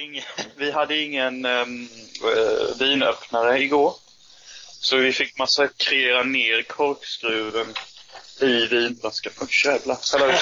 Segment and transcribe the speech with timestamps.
[0.00, 0.24] ingen,
[0.56, 1.88] vi hade ingen um,
[2.24, 3.94] uh, vinöppnare igår.
[4.80, 7.74] Så vi fick massakrera ner korkskruven
[8.40, 9.32] i vinflaskan.
[9.40, 9.98] Oh, jävlar.
[10.12, 10.32] Hello.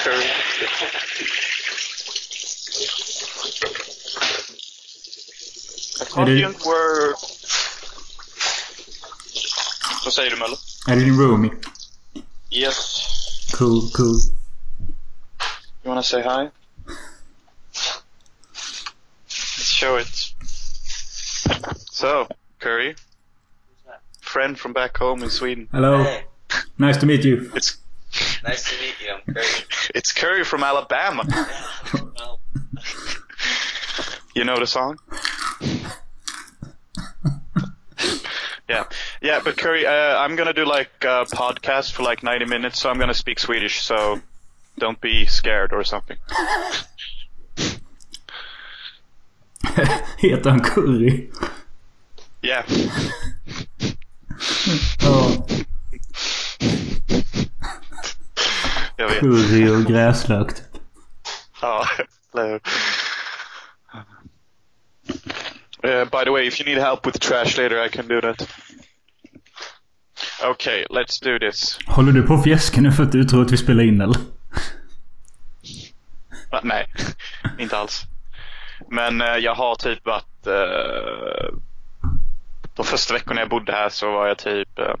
[6.01, 7.17] I can't det- work.
[10.03, 10.57] Vad säger du Möller?
[10.87, 11.51] Är det din roomie?
[12.51, 12.75] Yes.
[13.53, 14.15] Cool, cool.
[15.83, 16.49] You wanna say hi?
[19.81, 20.07] Show it.
[21.89, 22.27] So,
[22.59, 22.95] Curry.
[24.21, 25.67] Friend from back home in Sweden.
[25.71, 26.03] Hello.
[26.03, 26.23] Hey,
[26.77, 27.51] Nice to meet you.
[27.55, 27.77] It's
[28.43, 29.11] nice to meet you.
[29.11, 29.45] I'm Curry.
[29.95, 31.23] it's Curry from Alabama.
[34.33, 34.97] You know the song?
[38.69, 38.85] yeah,
[39.21, 39.41] yeah.
[39.43, 42.97] But Curry, uh, I'm gonna do like a podcast for like 90 minutes, so I'm
[42.97, 43.81] gonna speak Swedish.
[43.81, 44.21] So
[44.79, 46.15] don't be scared or something.
[50.17, 51.29] Heter han Curry?
[52.41, 52.65] Yeah.
[55.01, 55.45] Ja.
[58.97, 59.19] Jag vet.
[59.19, 60.65] Curry och gräslök typ.
[61.61, 61.87] Ja,
[62.33, 62.59] eller?
[65.83, 68.21] Uh, by the way, if you need help with the trash later, I can do
[68.21, 68.47] that.
[70.43, 71.79] Okay, let's do this.
[71.85, 74.17] Håller du på att fjäska nu för att du tror att vi spelar in eller?
[76.63, 76.87] Nej,
[77.59, 78.05] inte alls.
[78.91, 80.47] Men eh, jag har typ varit...
[80.47, 81.57] Uh,
[82.73, 84.95] de första veckorna jag bodde här så var jag typ uh,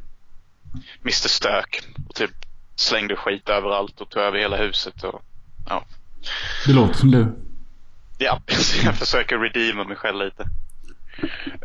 [1.01, 1.83] Mr Stök.
[2.09, 2.31] Och typ
[2.75, 5.03] slängde skit överallt och tog över hela huset.
[5.03, 5.21] Och,
[5.69, 5.85] ja.
[6.65, 7.27] Det låter som du.
[8.17, 8.41] Ja,
[8.83, 10.43] jag försöker redeema mig själv lite.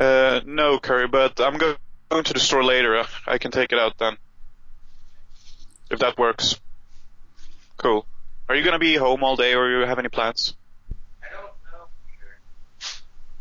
[0.01, 1.77] Uh, no Curry, but I'm go-
[2.09, 3.07] going to the store later.
[3.35, 4.17] I can take it out then.
[5.91, 6.61] If that works.
[7.77, 8.05] Cool.
[8.49, 10.57] Are you gonna be home all day or you have any plans?
[11.23, 11.87] I don't know.
[12.19, 12.39] Sure.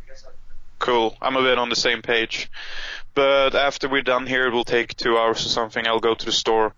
[0.03, 0.33] I guess I'll
[0.79, 1.17] Cool.
[1.21, 2.49] I'm a bit on the same page.
[3.13, 5.87] But after we're done here, it will take two hours or something.
[5.87, 6.73] I'll go to the store,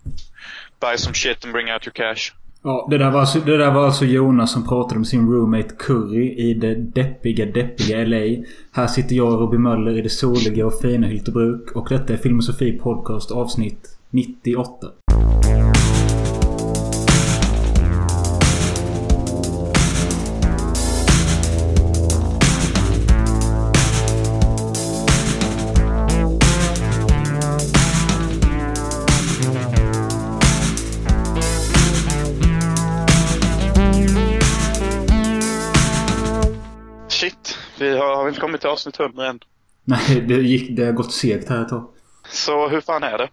[0.80, 2.34] buy some shit and bring out your cash.
[2.64, 5.76] Ja, det där, var alltså, det där var alltså Jonas som pratade med sin roommate
[5.80, 8.44] Curry i det deppiga, deppiga LA.
[8.72, 11.72] Här sitter jag och Robin Möller i det soliga och fina Hyltebruk.
[11.72, 14.88] Och detta är Filmosofi Podcast avsnitt 98.
[38.58, 39.40] Kommit till avsnitt 100 än.
[39.86, 41.88] Nej, det, gick, det har gått segt här ett tag.
[42.30, 43.30] Så hur fan är det?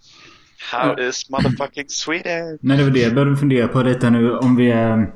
[0.73, 2.59] How is motherfucking Sweden?
[2.61, 4.37] Nej, det var det jag började fundera på lite nu.
[4.39, 5.12] Om vi är...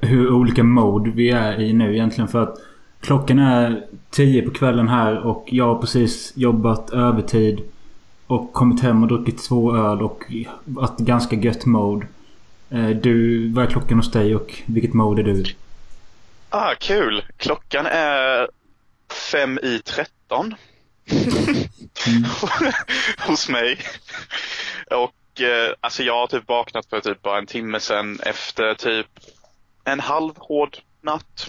[0.00, 2.28] Hur olika mode vi är i nu egentligen.
[2.28, 2.58] För att
[3.00, 7.60] klockan är 10 på kvällen här och jag har precis jobbat övertid.
[8.26, 10.24] Och kommit hem och druckit två öl och
[10.64, 12.06] varit ganska gött mode.
[12.70, 15.44] Eh, Du, vad är klockan hos dig och vilket mode är du?
[16.50, 17.22] Ah, kul!
[17.36, 18.48] Klockan är
[19.16, 20.54] fem i tretton.
[23.26, 23.78] Hos mig.
[24.90, 29.06] Och eh, alltså jag har typ vaknat för typ bara en timme sedan efter typ
[29.84, 31.48] en halv hård natt.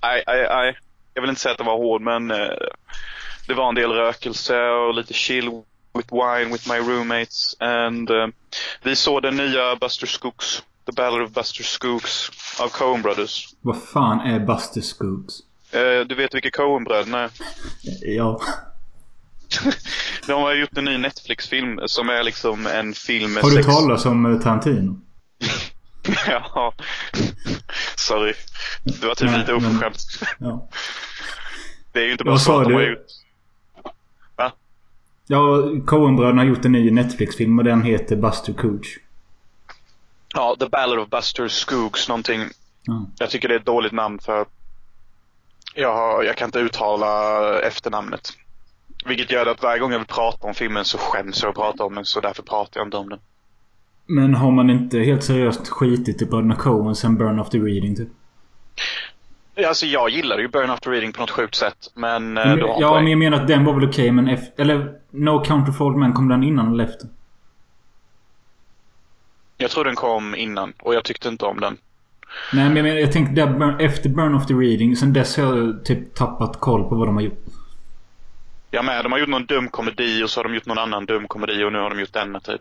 [0.00, 0.78] Aj, aj, aj.
[1.14, 2.48] Jag vill inte säga att det var hård men eh,
[3.46, 5.50] det var en del rökelse och lite chill
[5.94, 7.56] with wine with my roommates.
[7.60, 8.26] And eh,
[8.82, 10.62] vi såg den nya Buster Scooks.
[10.86, 12.30] The Ballad of Buster Scooks
[12.60, 13.48] av Coen Brothers.
[13.60, 15.40] Vad fan är Buster Scoops?
[15.72, 17.30] Eh, du vet vilka Coen-bröderna är?
[18.02, 18.40] Ja.
[20.26, 23.66] De har gjort en ny Netflix-film som är liksom en film med Har du sex...
[23.66, 25.00] talat om eh, Tarantino?
[26.26, 26.74] ja.
[27.96, 28.32] Sorry.
[28.84, 29.98] Det var typ Nej, lite men- oförskämt.
[30.38, 30.68] Ja.
[31.92, 33.06] Det är ju inte bara så att de har gjort...
[35.26, 38.98] Ja, Coen-bröderna har gjort en ny Netflix-film och den heter Buster Cooch.
[40.34, 42.40] Ja, The Ballad of Buster Scoogs någonting.
[42.82, 43.06] Ja.
[43.18, 44.46] Jag tycker det är ett dåligt namn för
[45.74, 48.32] jag, jag kan inte uttala efternamnet.
[49.06, 51.84] Vilket gör att varje gång jag vill prata om filmen så skäms jag att prata
[51.84, 53.18] om den så därför pratar jag inte om den.
[54.06, 58.08] Men har man inte helt seriöst skitit i bröderna Coen sen Burn After Reading typ?
[59.66, 62.74] Alltså jag gillar ju Burn After Reading på något sjukt sätt men eh, du har
[62.74, 64.62] en ja, men jag menar att den var väl okej men efter...
[64.62, 67.08] Eller No Country for Old Men kom den innan eller efter?
[69.56, 71.76] Jag tror den kom innan och jag tyckte inte om den.
[72.52, 74.96] Nej men jag menar, jag tänkte där, Burn- efter Burn After Reading.
[74.96, 77.44] Sen dess har jag typ tappat koll på vad de har gjort.
[78.70, 79.04] Jag med.
[79.04, 81.64] De har gjort någon dum komedi och så har de gjort någon annan dum komedi
[81.64, 82.60] och nu har de gjort denna typ.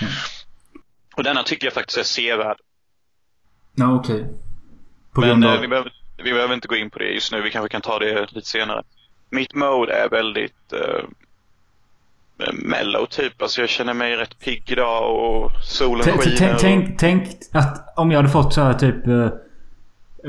[0.00, 0.12] Mm.
[1.16, 2.56] Och denna tycker jag faktiskt är sevärd.
[3.74, 4.26] Ja okej.
[5.12, 5.60] På Men eh, av...
[5.60, 5.92] vi, behöver,
[6.24, 7.40] vi behöver inte gå in på det just nu.
[7.40, 8.82] Vi kanske kan ta det lite senare.
[9.30, 11.04] Mitt mode är väldigt uh,
[12.52, 13.42] mellow typ.
[13.42, 16.36] Alltså jag känner mig rätt pigg idag och solen skiner.
[16.36, 19.06] tänk, tänk, tänk att om jag hade fått så här typ...
[19.06, 19.24] eh,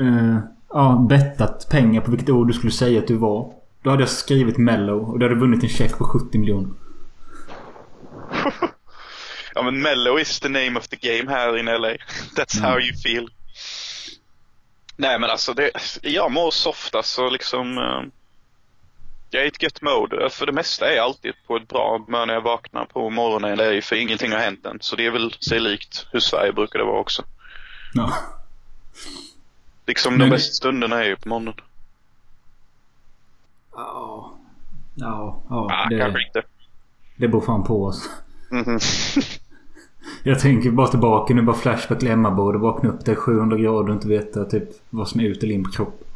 [0.06, 0.38] eh,
[0.72, 3.52] ja, bettat pengar på vilket ord du skulle säga att du var.
[3.82, 6.70] Då hade jag skrivit mellow och du hade vunnit en check på 70 miljoner.
[9.54, 11.88] Ja men mellow is the name of the game här in LA.
[12.36, 13.28] That's how you feel.
[14.96, 15.70] Nej men alltså det,
[16.02, 17.78] jag mår soft alltså liksom.
[17.78, 18.02] eh,
[19.32, 20.30] jag är i ett gött mode.
[20.30, 23.58] För det mesta är jag alltid på ett bra humör när jag vaknar på morgonen.
[23.58, 24.78] Det är ju för ingenting har hänt än.
[24.80, 27.22] Så det är väl sig likt hur Sverige brukar det vara också.
[27.94, 28.12] Ja.
[29.86, 31.54] Liksom Men- de bästa stunderna är ju på morgonen.
[33.76, 34.32] Ja.
[34.94, 35.68] Ja, ja.
[35.72, 36.42] Ah, det, kanske inte.
[37.16, 38.10] det beror fan på oss.
[38.50, 38.78] Mhm.
[40.24, 41.42] Jag tänker bara tillbaka nu.
[41.42, 42.58] Bara flashback till Emmaboda.
[42.58, 45.64] Vakna upp där 700 grader och inte veta typ vad som är ut eller in
[45.64, 46.06] på kroppen.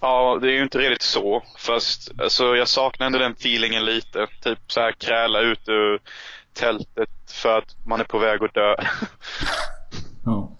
[0.00, 1.42] Ja, det är ju inte riktigt så.
[1.58, 2.68] Fast alltså, jag
[3.04, 4.26] ändå den feelingen lite.
[4.42, 5.98] Typ så här kräla ut ur
[6.52, 7.08] tältet
[7.42, 8.74] för att man är på väg att dö.
[10.24, 10.52] Ja.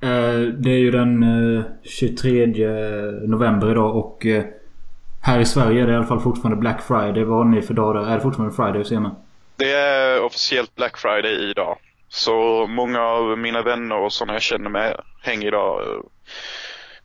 [0.00, 1.22] Eh, Det är ju den
[1.56, 2.46] eh, 23
[3.26, 4.44] november idag och eh,
[5.22, 7.24] här i Sverige är det i alla fall fortfarande Black Friday.
[7.24, 8.10] Vad har ni för dag där?
[8.10, 9.14] Är det fortfarande Friday ser man?
[9.56, 11.78] Det är officiellt Black Friday idag.
[12.08, 16.04] Så många av mina vänner och sådana jag känner med hänger idag.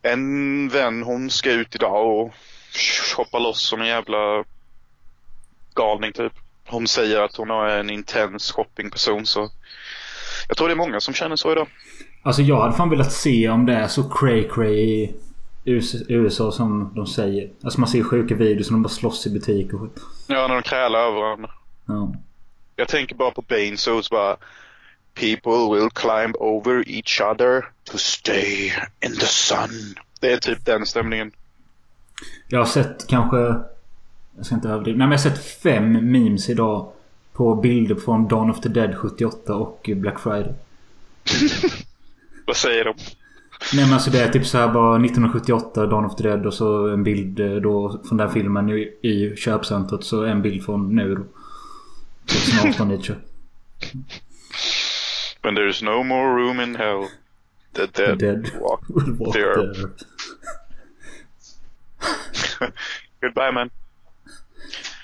[0.01, 2.33] En vän hon ska ut idag och
[3.15, 4.43] shoppa loss som en jävla
[5.75, 6.33] galning typ.
[6.67, 9.49] Hon säger att hon är en intens shoppingperson så
[10.47, 11.67] jag tror det är många som känner så idag.
[12.23, 15.15] Alltså jag hade fan velat se om det är så cray cray i
[15.65, 17.49] US- USA som de säger.
[17.63, 20.03] Alltså man ser sjuka videos som de bara slåss i butik och skit.
[20.27, 21.49] Ja, när de krälar över varandra.
[21.85, 22.13] Ja.
[22.75, 24.37] Jag tänker bara på Bane så bara
[25.13, 28.73] People will climb over each other to stay
[29.05, 29.95] in the sun.
[30.19, 31.31] Det är typ den stämningen.
[32.47, 33.37] Jag har sett kanske...
[34.35, 34.97] Jag ska inte överdriva.
[34.97, 36.91] Nej men jag har sett fem memes idag.
[37.33, 40.53] På bilder från Dawn of the Dead 78 och Black Friday.
[42.47, 42.93] Vad säger de?
[43.73, 46.53] Nej men alltså det är typ så här bara 1978 Dawn of the Dead och
[46.53, 50.03] så en bild eh, då från den filmen i, i köpcentret.
[50.03, 51.23] Så en bild från nu då.
[52.25, 53.15] 2018 lite.
[55.41, 57.09] When there's no more room in hell.
[57.73, 58.59] The dead, dead.
[58.59, 59.73] walk walk there.
[59.73, 59.93] there.
[63.21, 63.71] Goodbye man.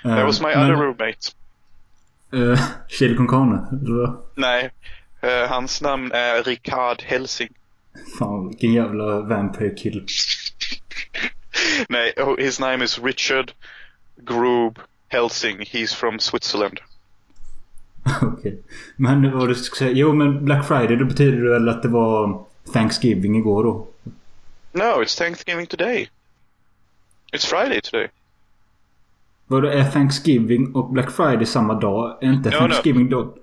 [0.05, 1.33] Eh, That was my men, other roommate.
[2.33, 2.55] Uh,
[3.15, 3.67] con carne?
[3.83, 4.23] Eller vad?
[4.35, 4.71] Nej,
[5.21, 7.53] eh, hans namn är Ricard Helsing.
[8.19, 10.05] Fan vilken jävla vampire kill.
[11.89, 13.53] Nej, oh, his name is Richard
[14.17, 15.59] Groob Helsing.
[15.61, 16.79] He's from Switzerland.
[18.21, 18.62] Okej.
[18.95, 19.92] Men vad du ska säga?
[19.92, 23.88] Jo men Black Friday då betyder det väl att det var Thanksgiving igår då?
[24.71, 26.09] No, it's Thanksgiving today.
[27.33, 28.07] It's Friday today.
[29.48, 32.18] Vad det är Thanksgiving och Black Friday samma dag?
[32.21, 33.33] Är inte Ja, Thanksgiving då?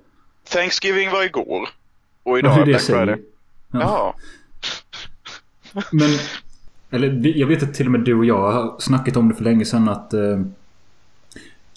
[0.48, 1.68] Thanksgiving var igår.
[2.22, 3.06] Och idag är det Black säger.
[3.06, 3.24] Friday.
[3.72, 4.14] Ja.
[5.72, 5.82] Ja.
[5.92, 6.08] Men...
[6.90, 9.44] Eller jag vet att till och med du och jag har snackat om det för
[9.44, 10.14] länge sedan att...
[10.14, 10.40] Eh,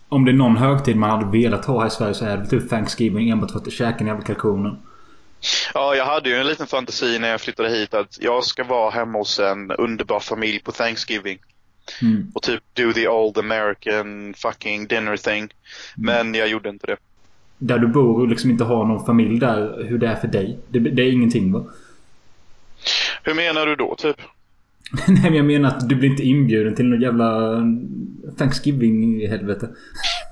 [0.09, 2.45] om det är någon högtid man hade velat ha här i Sverige så är det
[2.45, 4.77] typ Thanksgiving enbart för att käka den jävla kalkonen.
[5.73, 8.89] Ja, jag hade ju en liten fantasi när jag flyttade hit att jag ska vara
[8.89, 11.39] hemma hos en underbar familj på Thanksgiving.
[12.01, 12.31] Mm.
[12.35, 15.49] Och typ do the old American fucking dinner thing.
[15.95, 16.97] Men jag gjorde inte det.
[17.57, 19.85] Där du bor och liksom inte har någon familj där.
[19.89, 20.57] Hur det är för dig.
[20.67, 21.65] Det, det är ingenting va?
[23.23, 24.17] Hur menar du då typ?
[25.07, 27.61] Nej men jag menar att du blir inte inbjuden till någon jävla
[28.37, 29.69] Thanksgiving i helvete.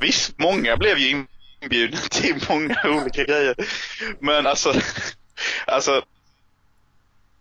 [0.02, 1.26] Visst, många blev ju
[1.62, 3.56] inbjudna till många olika grejer.
[4.20, 4.74] Men alltså,
[5.68, 6.02] alltså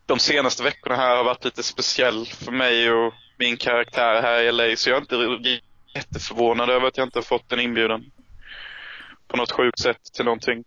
[0.07, 4.53] de senaste veckorna här har varit lite speciell för mig och min karaktär här i
[4.53, 4.77] LA.
[4.77, 5.61] Så jag är inte
[5.95, 8.05] jätteförvånad över att jag inte har fått en inbjudan.
[9.29, 10.65] På något sjukt sätt till någonting.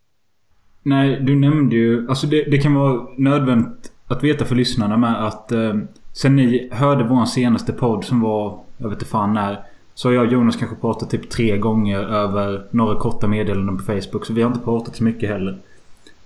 [0.84, 2.10] Nej, du nämnde ju...
[2.10, 5.52] Alltså det, det kan vara nödvändigt att veta för lyssnarna med att...
[5.52, 5.74] Eh,
[6.14, 8.60] sen ni hörde vår senaste podd som var...
[8.78, 9.64] Jag vet inte fan när.
[9.94, 13.84] Så har jag och Jonas kanske pratat typ tre gånger över några korta meddelanden på
[13.84, 14.26] Facebook.
[14.26, 15.60] Så vi har inte pratat så mycket heller.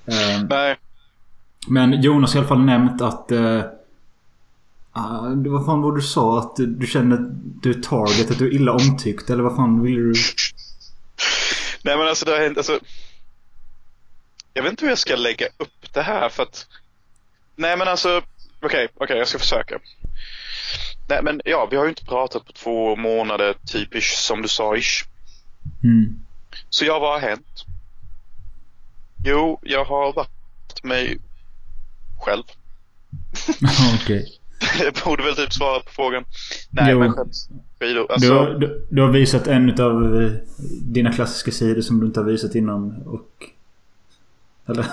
[0.06, 0.78] Eh, Nej,
[1.68, 3.32] men Jonas har i alla fall nämnt att...
[3.32, 3.62] Eh,
[4.92, 6.40] ah, vad fan var det du sa?
[6.40, 7.28] Att du, du känner att
[7.64, 9.30] du är target, att du är illa omtyckt.
[9.30, 10.14] Eller vad fan ville du...
[11.84, 12.80] nej men alltså det har hänt, alltså.
[14.54, 16.68] Jag vet inte hur jag ska lägga upp det här för att.
[17.62, 18.22] Nej men alltså,
[18.62, 19.80] okej, okej jag ska försöka.
[21.10, 24.76] Nej men ja, vi har ju inte pratat på två månader typiskt som du sa
[24.76, 25.06] ish.
[25.84, 26.20] Mm.
[26.70, 27.66] Så ja, vad har hänt?
[29.26, 31.18] Jo, jag har varit mig
[32.22, 32.44] själv.
[34.02, 34.38] Okej.
[34.80, 36.24] Jag borde väl typ svara på frågan.
[36.70, 37.00] Nej, Jo.
[37.00, 37.14] men.
[37.80, 40.32] Du, Alltså, har, du, du har visat en av eh,
[40.82, 43.30] dina klassiska sidor som du inte har visat innan och...
[44.68, 44.86] Eller?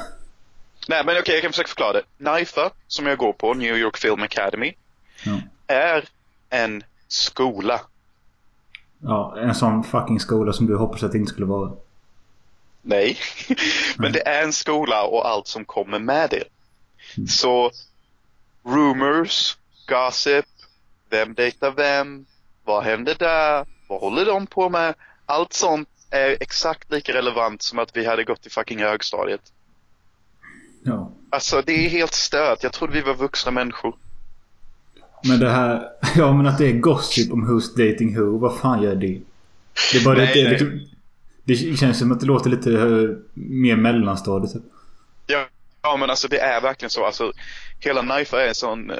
[0.89, 2.03] Nej men okej, jag kan försöka förklara det.
[2.17, 4.73] NIFA, som jag går på, New York Film Academy,
[5.25, 5.41] Ja.
[5.67, 6.05] är
[6.51, 7.81] en skola.
[9.03, 11.73] ja, en sån fucking skola som du hoppas att det inte skulle vara.
[12.83, 13.19] Nej,
[13.97, 16.45] men det är en skola och allt som kommer med det.
[17.29, 17.71] Så
[18.65, 20.47] rumors, gossip,
[21.11, 22.27] vem dejtar vem,
[22.65, 24.95] vad händer där, vad håller de på med?
[25.27, 29.41] Allt sånt är exakt lika relevant som att vi hade gått i fucking högstadiet.
[30.89, 31.13] Ja.
[31.31, 32.63] Alltså det är helt stört.
[32.63, 33.97] Jag trodde vi var vuxna människor.
[35.25, 35.89] Men det här...
[36.17, 38.39] Ja men att det är gossip om who's dating who.
[38.39, 39.21] Vad fan gör det?
[39.93, 40.81] Det är bara Nej, det, det, liksom,
[41.45, 44.53] det känns som att det låter lite eh, mer mellanstadiet.
[45.27, 45.47] Ja,
[45.83, 47.07] ja men alltså det är verkligen så.
[47.07, 47.33] Alltså
[47.81, 48.97] hela Knife är en sån uh,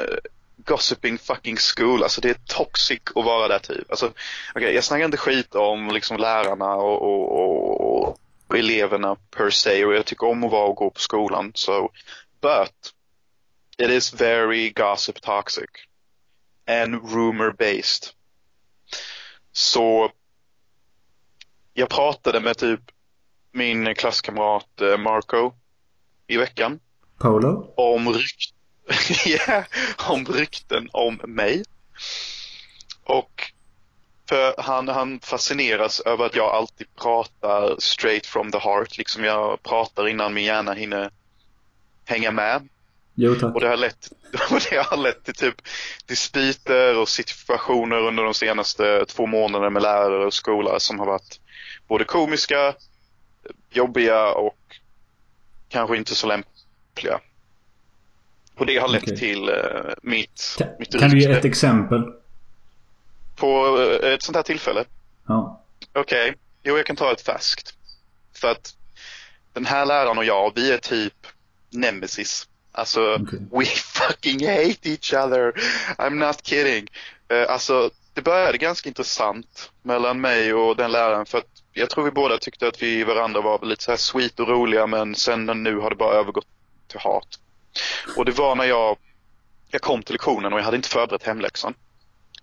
[0.65, 2.03] gossiping fucking school.
[2.03, 3.91] Alltså det är toxic att vara där typ.
[3.91, 4.13] Alltså
[4.55, 8.19] okej, jag snackar inte skit om liksom lärarna och, och, och
[8.57, 11.53] eleverna per se och jag tycker om att vara och gå på skolan.
[11.55, 11.89] So,
[12.41, 12.93] but
[13.79, 15.71] it is very gossip toxic
[16.67, 18.09] and rumor based.
[19.53, 20.13] Så
[21.75, 22.81] jag pratade med typ
[23.53, 25.53] min klasskamrat eh, Marco
[26.27, 26.81] i veckan
[27.19, 27.75] Polo?
[27.77, 28.55] om, rykt
[29.27, 29.65] ja,
[30.09, 31.65] om rykten om mig.
[33.05, 33.53] Och
[34.29, 38.99] för han, han fascineras över att jag alltid pratar straight from the heart.
[38.99, 41.11] Liksom jag pratar innan min hjärna hinner
[42.05, 42.69] hänga med.
[43.15, 43.55] Jo tack.
[43.55, 44.13] Och det har lett,
[44.71, 45.55] det har lett till typ
[46.07, 51.41] dispyter och situationer under de senaste två månaderna med lärare och skola som har varit
[51.89, 52.75] både komiska,
[53.71, 54.59] jobbiga och
[55.69, 57.21] kanske inte så lämpliga.
[58.55, 59.17] Och det har lett Okej.
[59.17, 59.57] till uh,
[60.03, 62.03] mitt, Kan, mitt kan du ge ett exempel?
[63.39, 64.85] På eh, ett sånt här tillfälle.
[65.29, 65.63] Ja.
[65.93, 67.75] Okej, jo jag kan ta ett färskt.
[68.35, 68.75] För att
[69.53, 71.27] den här läraren och jag, vi är typ
[71.71, 72.49] nemesis.
[72.73, 73.39] Alltså, Okej.
[73.53, 75.53] we fucking hate each other.
[75.99, 76.89] I'm not kidding.
[77.29, 82.05] Eh, alltså, det började ganska intressant mellan mig och den läraren för att jag tror
[82.05, 85.47] vi båda tyckte att vi varandra var lite så här sweet och roliga men sen
[85.47, 86.47] nu har det bara övergått
[86.87, 87.39] till hat.
[88.17, 88.97] Och det var när jag,
[89.71, 91.75] jag kom till lektionen och jag hade inte förberett hemläxan.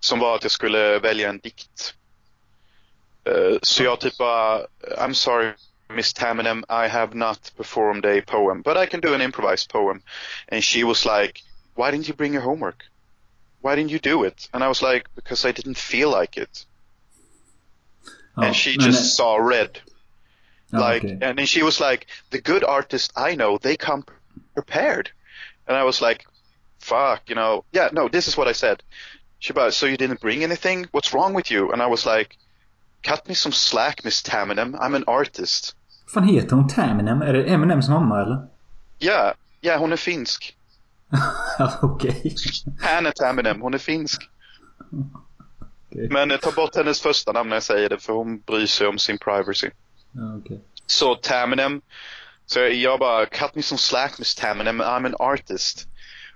[0.06, 1.94] Som var att jag skulle välja en dikt.
[3.26, 4.62] Eh, så jag typ bara,
[4.98, 5.54] I'm sorry
[5.90, 10.02] Miss Taminem, I have not performed a poem, but I can do an improvised poem.
[10.50, 11.42] And she was like,
[11.76, 12.84] why didn't you bring your homework?
[13.62, 14.50] Why didn't you do it?
[14.54, 16.66] And I was like, because I didn't feel like it.
[18.38, 18.44] ja.
[18.44, 19.82] and she just saw red.
[20.72, 21.24] ja, like, okej.
[21.24, 24.04] and then she was like, the good artists I know, they come
[24.54, 25.10] prepared.
[25.68, 26.26] And I was like,
[26.80, 28.84] fuck, you know, yeah, no, this is what I said.
[29.40, 30.88] She about, so you didn't bring anything?
[30.92, 31.72] What's wrong with you?
[31.72, 32.38] And I was like,
[33.04, 34.76] cut me some slack, Miss Taminem.
[34.80, 35.76] I'm an artist.
[36.14, 36.68] Fan heter hon?
[36.68, 37.22] Taminem?
[37.22, 38.48] Är det Eminems mamma eller?
[39.00, 40.56] Ja, ja, hon är finsk.
[41.82, 42.36] Okej.
[42.82, 44.30] Hanna Taminem, hon är finsk.
[45.92, 46.08] Okej.
[46.10, 48.88] Men eh, ta bort hennes första namn när jag säger det, för hon bryr sig
[48.88, 49.70] om sin privacy.
[50.40, 50.62] Okej.
[50.86, 51.82] Så Taminem,
[52.46, 55.88] så jag bara, cut me some slack Miss Taminem, I'm an artist.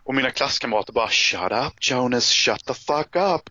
[0.03, 3.49] Och mina klasskamrater bara, shut up Jonas, shut the fuck up.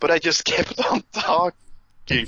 [0.00, 2.26] But I just kept on talking.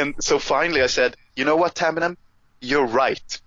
[0.00, 2.16] And so finally I said, you know what Taminem,
[2.60, 3.42] you're right.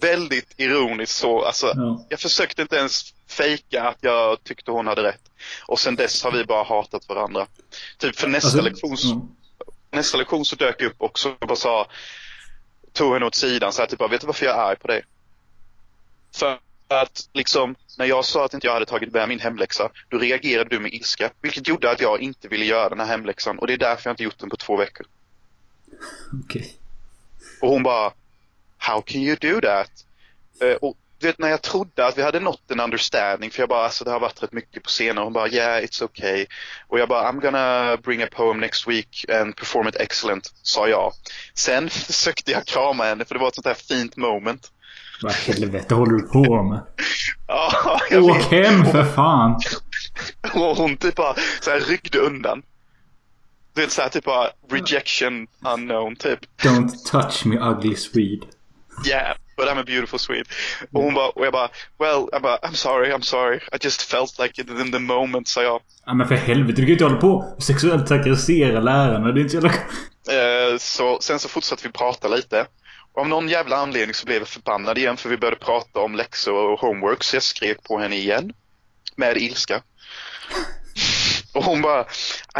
[0.00, 2.06] Väldigt ironiskt så, alltså Ja.
[2.08, 5.20] jag försökte inte ens fejka att jag tyckte hon hade rätt.
[5.66, 7.46] Och sen dess har vi bara hatat varandra.
[7.98, 9.28] Typ för nästa Alltså, lektion så-
[9.90, 11.86] nästa lektion så dök jag upp också och bara sa,
[12.92, 15.04] tog henne åt sidan så här typ vet du varför jag är arg på dig?
[16.36, 20.18] För att liksom, när jag sa att inte jag hade tagit med min hemläxa, då
[20.18, 21.30] reagerade du med ilska.
[21.40, 24.12] Vilket gjorde att jag inte ville göra den här hemläxan och det är därför jag
[24.12, 25.06] inte gjort den på två veckor.
[26.44, 26.74] Okej.
[27.60, 28.12] Och hon bara,
[28.78, 29.90] how can you do that?
[30.60, 33.68] Eh, och du vet när jag trodde att vi hade nått en understanding, för jag
[33.68, 35.24] bara, alltså det har varit rätt mycket på scenen.
[35.24, 36.46] Hon bara, yeah it's okay.
[36.88, 40.88] Och jag bara, I'm gonna bring a poem next week and perform it excellent, sa
[40.88, 41.12] jag.
[41.54, 44.72] Sen försökte jag krama henne för det var ett sånt här fint moment.
[45.24, 46.80] Vad helvete håller du på med?
[47.46, 48.44] Ja, jag Åk vet.
[48.44, 49.60] hem för fan!
[50.54, 52.62] Och hon typ bara så här ryckte undan.
[53.74, 56.38] Du vet såhär typ bara rejection unknown typ.
[56.62, 58.46] Don't touch me ugly Swede.
[59.06, 60.44] Yeah, but I'm a beautiful Swede.
[60.92, 63.56] Och hon bara, och jag bara, well, jag bara, I'm sorry, I'm sorry.
[63.56, 65.80] I just felt like it in the moment, sa jag.
[66.06, 69.32] Ja men för helvete, du kan ju inte hålla på och sexuellt trakassera lärarna.
[69.32, 69.72] Det är inte så jävla...
[70.72, 72.66] Eh, så, sen så fortsatte vi prata lite.
[73.16, 76.54] Av någon jävla anledning så blev jag förbannad igen för vi började prata om läxor
[76.54, 78.52] och homework så jag skrek på henne igen.
[79.16, 79.82] Med ilska.
[81.52, 82.06] Och hon bara,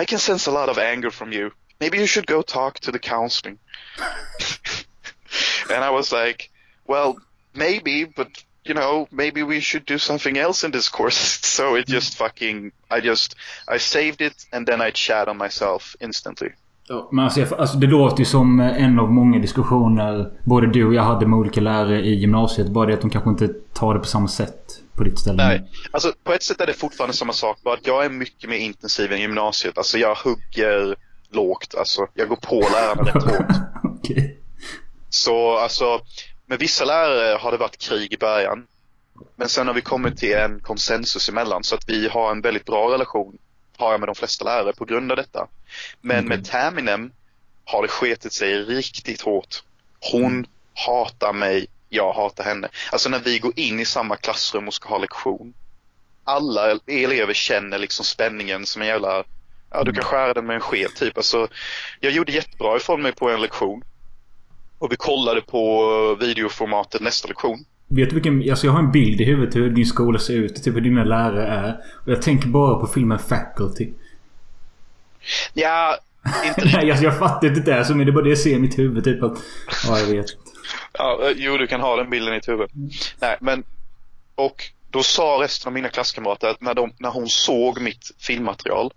[0.02, 1.50] I can sense a lot of anger from you.
[1.80, 3.58] Maybe you should go talk to the counseling.
[5.70, 6.50] and I was like,
[6.86, 7.16] well,
[7.52, 8.28] maybe, but
[8.64, 11.40] you know, maybe we should do something else in this course.
[11.54, 13.36] So it just fucking, I just,
[13.68, 16.50] I saved it and then I chat on myself instantly.
[16.88, 20.84] Ja, men alltså, jag, alltså det låter ju som en av många diskussioner både du
[20.84, 22.68] och jag hade med olika lärare i gymnasiet.
[22.68, 25.46] Bara det att de kanske inte tar det på samma sätt på ditt ställe.
[25.46, 27.58] Nej, alltså på ett sätt är det fortfarande samma sak.
[27.62, 29.78] Bara att jag är mycket mer intensiv än gymnasiet.
[29.78, 30.96] Alltså jag hugger
[31.30, 31.74] lågt.
[31.78, 33.56] Alltså jag går på lärarna rätt hårt.
[33.84, 34.38] Okej.
[35.10, 36.00] Så alltså,
[36.46, 38.66] med vissa lärare har det varit krig i början.
[39.36, 42.64] Men sen har vi kommit till en konsensus emellan så att vi har en väldigt
[42.64, 43.38] bra relation
[43.76, 45.46] har jag med de flesta lärare på grund av detta.
[46.00, 46.28] Men Okej.
[46.28, 47.12] med Taminem
[47.64, 49.62] har det sketit sig riktigt hårt.
[50.12, 52.68] Hon hatar mig, jag hatar henne.
[52.92, 55.54] Alltså när vi går in i samma klassrum och ska ha lektion.
[56.24, 59.24] Alla elever känner liksom spänningen som en jävla,
[59.70, 61.16] ja du kan skära den med en sked typ.
[61.16, 61.48] Alltså,
[62.00, 63.82] jag gjorde jättebra ifrån mig på en lektion.
[64.78, 67.64] Och vi kollade på videoformatet nästa lektion.
[67.88, 68.50] Vet du vilken...
[68.50, 70.64] Alltså jag har en bild i huvudet hur din skola ser ut.
[70.64, 71.76] Typ hur dina lärare är.
[72.04, 73.88] Och jag tänker bara på filmen Faculty.
[75.54, 75.98] Ja,
[76.44, 76.64] inte.
[76.76, 77.78] Nej, alltså jag fattar inte det.
[77.78, 79.04] Alltså, men det är bara det jag ser i mitt huvud.
[79.04, 79.38] Typ att...
[79.86, 80.26] Ja, jag vet.
[80.92, 82.70] Ja, eh, jo, du kan ha den bilden i ditt huvud.
[83.20, 83.64] Nej, men
[84.34, 88.92] och då sa resten av mina klasskamrater att när, de, när hon såg mitt filmmaterial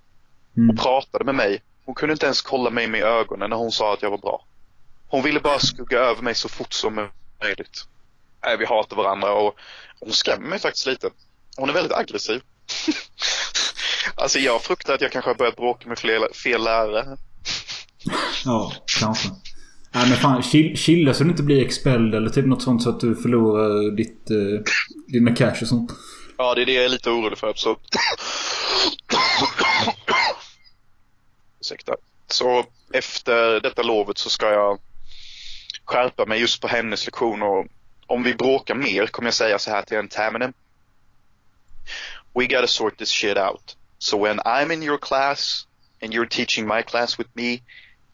[0.57, 0.69] Mm.
[0.69, 3.93] och pratade med mig, hon kunde inte ens kolla mig med ögonen när hon sa
[3.93, 4.46] att jag var bra.
[5.07, 7.10] Hon ville bara skugga över mig så fort som
[7.43, 7.86] möjligt.
[8.46, 9.55] Nej, vi hatar varandra och
[10.00, 11.10] hon skrämmer mig faktiskt lite.
[11.57, 12.41] Hon är väldigt aggressiv.
[14.16, 17.18] alltså jag fruktar att jag kanske har börjat bråka med fler, fel lärare.
[18.46, 19.30] Ja, kanske.
[19.92, 22.90] Nej men fan, chill- chilla så du inte blir expelled eller typ något sånt så
[22.90, 24.64] att du förlorar ditt, eh,
[25.08, 25.92] dina cash och sånt.
[26.38, 27.54] Ja, det är det jag är lite orolig för.
[27.56, 27.78] Så...
[31.62, 31.96] Ursäkta.
[32.28, 34.80] Så efter detta lovet så ska jag
[35.86, 37.66] skärpa mig just på hennes lektion och
[38.08, 40.53] om vi bråkar mer kommer jag säga så här till en Taminem.
[42.34, 43.77] We gotta sort this shit out.
[44.00, 45.66] So when I'm in your class
[46.01, 47.64] and you're teaching my class with me,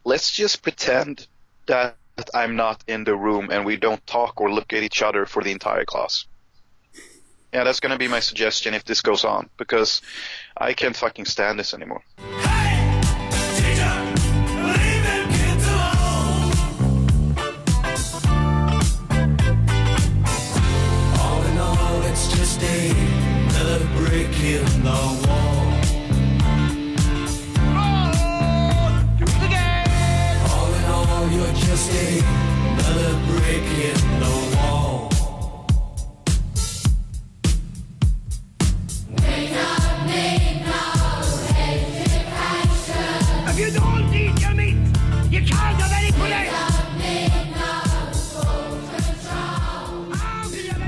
[0.03, 1.27] let's just pretend
[1.67, 1.97] that
[2.33, 5.43] I'm not in the room and we don't talk or look at each other for
[5.43, 6.25] the entire class.
[7.53, 10.01] Yeah, that's gonna be my suggestion if this goes on because
[10.57, 12.03] I can't fucking stand this anymore.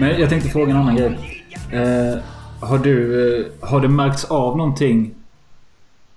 [0.06, 1.44] Men jag tänkte fråga en annan grej.
[1.72, 2.20] Eh,
[2.62, 3.30] har du...
[3.40, 5.16] Eh, har det märkts av någonting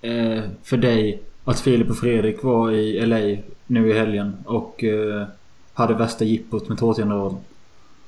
[0.01, 5.27] eh, för dig att Filip och Fredrik var i LA nu i helgen och eh,
[5.73, 7.37] hade värsta jippot med tårtgeneralen?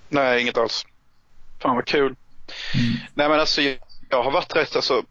[0.09, 0.85] Nej, inget alls.
[1.61, 2.15] Fan vad kul.
[3.13, 3.77] Nej men alltså jag,
[4.09, 5.03] jag har varit rätt alltså.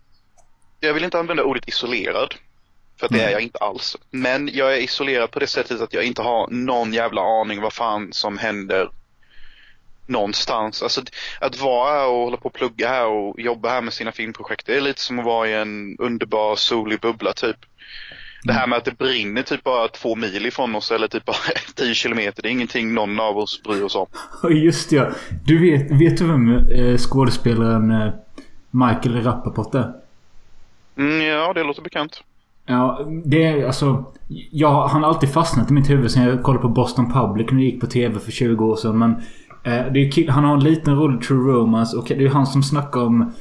[0.81, 2.35] Jag vill inte använda ordet isolerad.
[2.97, 3.97] För det är jag inte alls.
[4.11, 7.73] Men jag är isolerad på det sättet att jag inte har någon jävla aning vad
[7.73, 8.91] fan som händer
[10.11, 10.83] någonstans.
[10.83, 11.03] Alltså
[11.41, 14.67] att vara här och hålla på och plugga här och jobba här med sina filmprojekt.
[14.67, 17.57] Det är lite som att vara i en underbar solig bubbla typ.
[18.43, 21.37] Det här med att det brinner typ bara två mil ifrån oss eller typ bara
[21.75, 22.43] tio kilometer.
[22.43, 24.07] Det är ingenting någon av oss bryr oss om.
[24.51, 25.11] Just ja.
[25.45, 28.13] Du vet, vet du vem eh, skådespelaren eh,
[28.71, 29.93] Michael Rappaport är?
[30.97, 32.23] Mm, ja, det låter bekant.
[32.67, 34.05] Ja, det är alltså...
[34.51, 37.59] Ja, han har alltid fastnat i mitt huvud sen jag kollade på Boston Public när
[37.59, 38.99] det gick på TV för 20 år sedan.
[38.99, 39.23] Men
[39.65, 42.29] eh, det är kill, han har en liten roll i True Romance och det är
[42.29, 43.33] han som snackar om...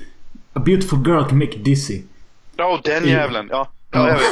[0.54, 2.02] A beautiful girl can make dizzy.
[2.58, 3.48] Ja, den I- jävlen.
[3.52, 4.24] Ja, ja jag vet.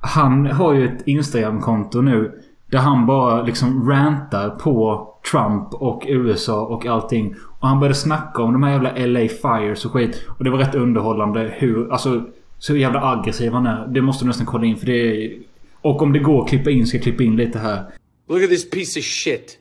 [0.00, 2.42] Han har ju ett Instagram-konto nu.
[2.66, 7.34] Där han bara liksom rantar på Trump och USA och allting.
[7.60, 10.24] Och han började snacka om de här jävla LA Fires och skit.
[10.28, 11.92] Och det var rätt underhållande hur...
[11.92, 12.24] Alltså...
[12.60, 13.86] Så jävla aggressiv han är.
[13.86, 15.38] Det måste du nästan kolla in för det är...
[15.80, 17.84] Och om det går att klippa in ska jag klippa in lite här.
[18.28, 19.58] Look at this piece of shit.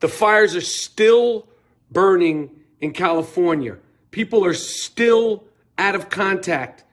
[0.00, 1.48] The fires are still
[1.90, 3.78] burning in California.
[4.10, 5.44] People are still
[5.76, 6.84] out of contact.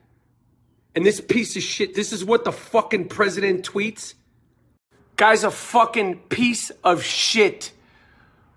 [0.94, 4.14] And this piece of shit, this is what the fucking president tweets?
[5.16, 7.72] Guy's a fucking piece of shit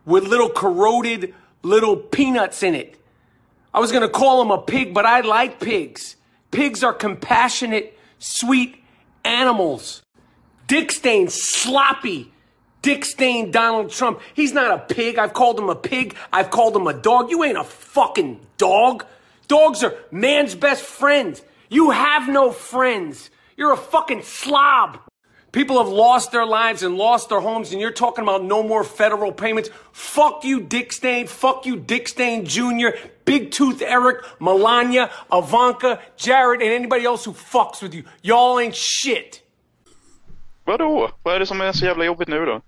[0.05, 1.33] with little corroded
[1.63, 2.95] little peanuts in it.
[3.73, 6.15] I was gonna call him a pig, but I like pigs.
[6.51, 8.83] Pigs are compassionate, sweet
[9.23, 10.01] animals.
[10.67, 12.31] Dick Stain, sloppy.
[12.81, 14.21] Dick Stain Donald Trump.
[14.33, 15.17] He's not a pig.
[15.17, 16.15] I've called him a pig.
[16.31, 17.29] I've called him a dog.
[17.29, 19.05] You ain't a fucking dog.
[19.47, 21.39] Dogs are man's best friend.
[21.69, 23.29] You have no friends.
[23.57, 24.99] You're a fucking slob.
[25.51, 28.83] People have lost their lives and lost their homes, and you're talking about no more
[28.83, 29.69] federal payments.
[29.91, 31.25] Fuck you, Dick Stain.
[31.25, 32.89] Fuck you, Dick Stain Jr.,
[33.25, 38.03] Big Tooth Eric, Melania, Ivanka, Jared, and anybody else who fucks with you.
[38.21, 39.41] Y'all ain't shit.
[40.65, 41.11] Vadå?
[41.23, 42.61] Vad är det som är så jävla jobbigt nu då?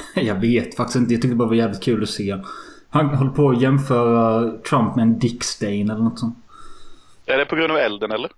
[0.14, 1.14] Jag vet faktiskt inte.
[1.14, 2.38] Jag tyckte det bara var jävligt kul att se.
[2.90, 6.36] Han håller på att jämföra Trump med en Dick Stain eller något sånt.
[7.26, 8.30] Är det på grund av elden eller?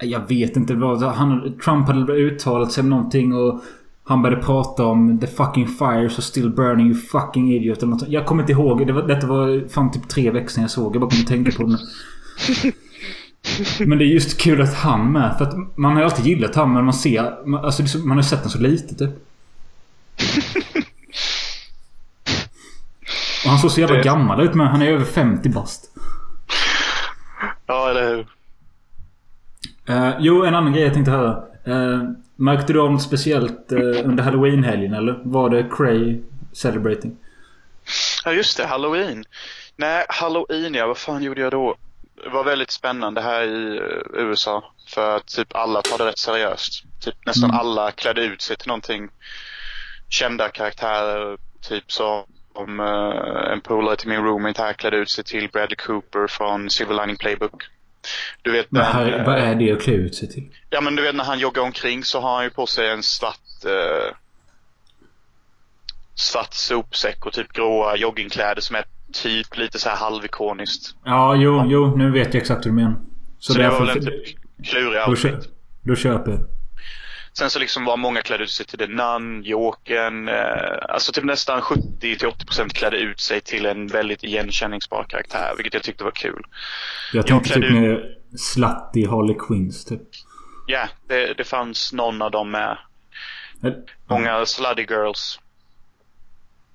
[0.00, 0.74] Jag vet inte.
[0.74, 3.60] Det han, Trump hade uttalat sig om någonting och
[4.04, 7.78] han började prata om the fucking fires are still burning you fucking idiot.
[7.78, 8.00] Eller något.
[8.00, 8.12] sånt.
[8.12, 8.86] Jag kommer inte ihåg.
[8.86, 10.94] Det var, detta var fan typ tre veckor sedan jag såg.
[10.94, 11.78] Jag bara kommer tänka på det nu.
[13.86, 15.34] Men det är just kul att han med.
[15.38, 17.46] För att man har ju alltid gillat han men man ser...
[17.46, 19.10] man- Alltså det man har sett den så lite typ.
[23.48, 25.84] Han såg så jävla Det- gammal ut men han är över 50 bast.
[27.66, 28.26] Ja, eller hur?
[29.88, 31.42] Eh, jo, en annan grej jag tänkte höra.
[31.68, 35.20] Uh, märkte du av något speciellt eh, under halloween-helgen eller?
[35.24, 36.20] Var det Cray
[36.52, 37.16] celebrating?
[38.24, 38.66] Ja, just det.
[38.66, 39.24] Halloween.
[39.76, 40.86] Nej, halloween ja.
[40.86, 41.76] Vad fan gjorde jag då?
[42.24, 43.80] Det var väldigt spännande här i
[44.12, 44.64] USA.
[44.88, 46.82] För att typ alla tar det rätt seriöst.
[47.00, 47.60] Typ nästan Mm.
[47.60, 49.08] alla klädde ut sig till någonting.
[50.08, 51.36] Kända karaktärer.
[51.68, 55.76] Typ som om, eh, en polare till min roommate här klädde ut sig till Bradley
[55.76, 57.62] Cooper från Silver Lining Playbook.
[58.42, 60.48] Du vet den, här, eh, vad är det att klä ut sig till?
[60.70, 63.02] Ja men du vet när han joggar omkring så har han ju på sig en
[63.02, 64.14] svart eh,
[66.14, 70.94] svart sopsäck och typ gråa joggingkläder som är typ lite så här halvikoniskt.
[71.04, 71.96] Ja, jo, jo.
[71.96, 72.96] Nu vet jag exakt hur du menar.
[73.38, 75.52] Så, det var väl en typ klurig då, kö- outfit.
[75.82, 76.40] då köper jag.
[77.32, 81.24] Sen så liksom var många klädde ut sig till The Nun, Jokern, eh, alltså typ
[81.24, 86.42] nästan 70-80% klädde ut sig till en väldigt igenkänningsbar karaktär, vilket jag tyckte var kul.
[87.12, 90.02] Jag tänkte typ ut- med Slutty Harley Quinns typ.
[90.66, 92.78] Ja, det, det fanns någon av dem med.
[94.06, 95.40] Många slutty girls.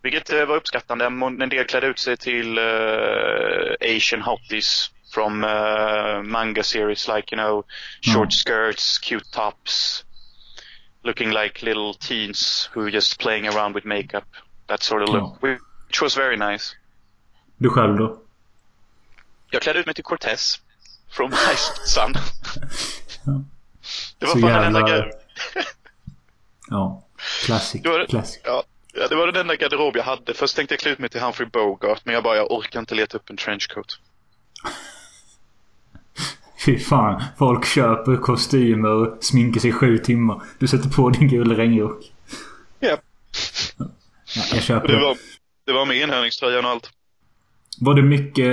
[0.02, 1.06] Vilket eh, var uppskattande.
[1.06, 7.44] En del klädde ut sig till eh, Asian hotties from eh, manga series like you
[7.44, 7.64] know
[8.14, 10.06] short skirts, cute tops,
[11.04, 14.24] looking like little teens who are just playing around with makeup.
[14.68, 16.76] That sort of look, which was very nice.
[17.58, 18.20] Du själv då?
[19.50, 20.62] Jag klädde ut mig till Cortez
[21.12, 22.14] from Ice Sun.
[24.20, 25.12] Det var Så fan den enda jävla- grejen.
[26.70, 27.04] Ja.
[27.46, 27.82] Classic.
[27.84, 28.42] Det var Classic.
[28.44, 28.64] Ja,
[28.94, 30.34] ja, det var den enda garderob jag hade.
[30.34, 32.96] Först tänkte jag klä ut mig till Humphrey Bogart, men jag bara, jag orkar inte
[32.96, 34.00] leta upp en trenchcoat.
[36.66, 37.24] Fy fan.
[37.38, 40.42] Folk köper kostymer och sminkar sig sju timmar.
[40.60, 42.12] Du sätter på din gula regnrock.
[42.80, 42.98] Ja.
[44.36, 45.18] Ja, jag köper Det var,
[45.66, 46.90] det var med enhörningströjan och allt.
[47.80, 48.48] Var det mycket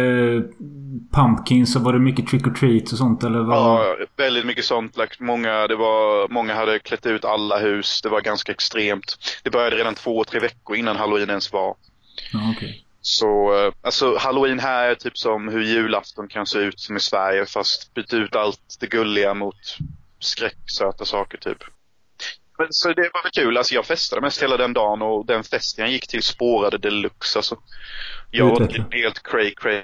[1.12, 3.38] pumpkins och var det mycket trick or treats och sånt eller?
[3.38, 3.84] Var...
[3.84, 4.96] Ja, väldigt mycket sånt.
[5.18, 8.00] Många, det var, många hade klätt ut alla hus.
[8.02, 9.18] Det var ganska extremt.
[9.42, 11.74] Det började redan två, tre veckor innan halloween ens var.
[12.32, 12.84] Ja, okej.
[13.00, 17.00] Så, eh, alltså halloween här är typ som hur julafton kan se ut som i
[17.00, 19.76] Sverige fast byta ut allt det gulliga mot
[20.18, 21.58] skräcksöta saker typ.
[22.58, 23.56] Men, så det var väl kul.
[23.56, 27.38] Alltså jag festade mest hela den dagen och den festen jag gick till spårade deluxe
[27.38, 27.58] alltså.
[28.30, 28.84] Jag var Utveckla.
[28.90, 29.82] helt cray cray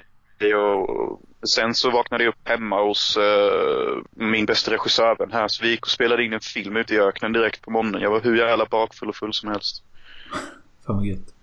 [0.53, 5.69] och sen så vaknade jag upp hemma hos eh, min bästa regissörvän här så vi
[5.69, 8.01] gick och spelade in en film ute i öknen direkt på morgonen.
[8.01, 9.83] Jag var hur jävla bakfull och full som helst.
[10.85, 11.36] Fan vad gött.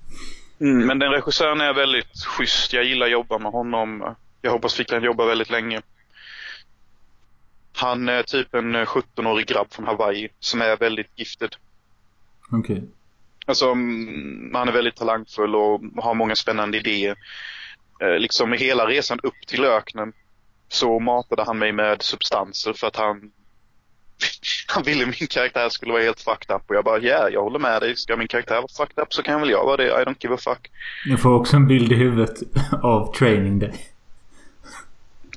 [0.60, 2.72] Mm, men den regissören är väldigt schysst.
[2.72, 4.14] Jag gillar att jobba med honom.
[4.42, 5.82] Jag hoppas vi kan jobba väldigt länge.
[7.76, 11.56] Han är typ en eh, 17-årig grabb från Hawaii som är väldigt gifted.
[12.52, 12.82] Okej.
[13.46, 17.16] Alltså, mm, han är väldigt talangfull och har många spännande idéer.
[18.00, 20.12] Eh, liksom i hela resan upp till öknen
[20.68, 23.32] så matade han mig med substanser för att han
[24.66, 27.42] han ville min karaktär skulle vara helt fucked up och jag bara ja, yeah, jag
[27.42, 27.96] håller med dig.
[27.96, 29.87] Ska min karaktär vara fucked up så kan väl jag vara det.
[29.87, 30.70] I don't give a fuck.
[31.07, 32.38] Jag får också en bild i huvudet
[32.83, 33.72] av Training Day.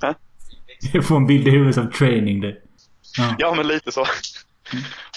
[0.02, 0.14] Hä?
[0.94, 2.62] Jag får en bild i huvudet av Training Day.
[3.18, 3.36] Ja.
[3.38, 4.06] Ja, men lite så.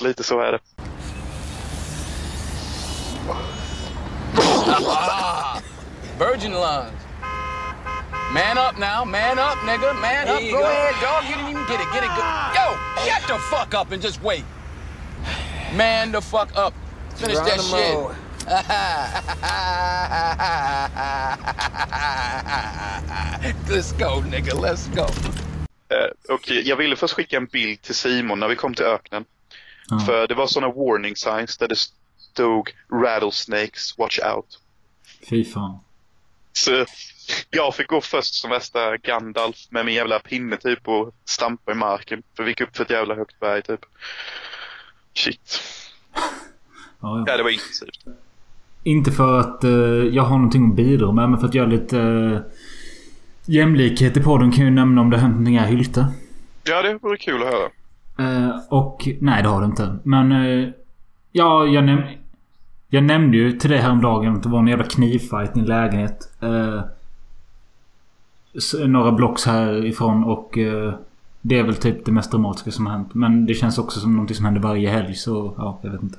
[0.00, 0.58] lite så är det.
[6.18, 6.99] Virgin lines.
[8.32, 10.40] Man up now, man up, nigga, man up.
[10.40, 11.24] Go, ahead, dog.
[11.24, 11.88] You didn't even get it.
[11.92, 12.10] Get it.
[12.10, 12.22] Go.
[12.54, 14.44] Yo, get the fuck up and just wait.
[15.74, 16.72] Man the fuck up.
[17.16, 17.98] Finish that shit.
[23.68, 24.54] Let's go, nigga.
[24.54, 25.06] Let's go.
[25.88, 29.24] Eh, och jag ville först skicka en bild till Simon när vi kom till öknen.
[29.88, 29.98] Ja.
[29.98, 31.76] För det var sådana warning signs där det
[32.32, 34.58] stod rattlesnakes, watch out.
[35.28, 35.78] Fy fan.
[36.52, 36.86] Så
[37.50, 41.74] jag fick gå först som värsta Gandalf med min jävla pinne typ och stampa i
[41.74, 42.22] marken.
[42.36, 43.80] För vi gick upp för ett jävla högt berg typ.
[45.14, 45.62] Shit.
[46.14, 46.22] Ja,
[47.00, 47.24] ja.
[47.26, 48.04] Ja, det var intensivt.
[48.84, 49.70] Inte för att eh,
[50.12, 52.38] jag har någonting att bidra med, men för att göra lite uh,
[53.44, 56.06] jämlikhet i podden kan jag ju nämna om det har hänt någonting här i Hylte.
[56.64, 57.70] Ja, det vore kul att höra.
[58.18, 59.98] Eh, och nej, det har det inte.
[60.04, 60.68] Men eh,
[61.32, 62.02] ja, jag, näm
[62.88, 66.18] jag nämnde ju till dig häromdagen att det var en jävla knivfight i en lägenhet.
[68.54, 70.94] Eh, några blocks härifrån och eh,
[71.40, 73.14] det är väl typ det mest dramatiska som har hänt.
[73.14, 76.18] Men det känns också som någonting som händer varje helg så ja, jag vet inte.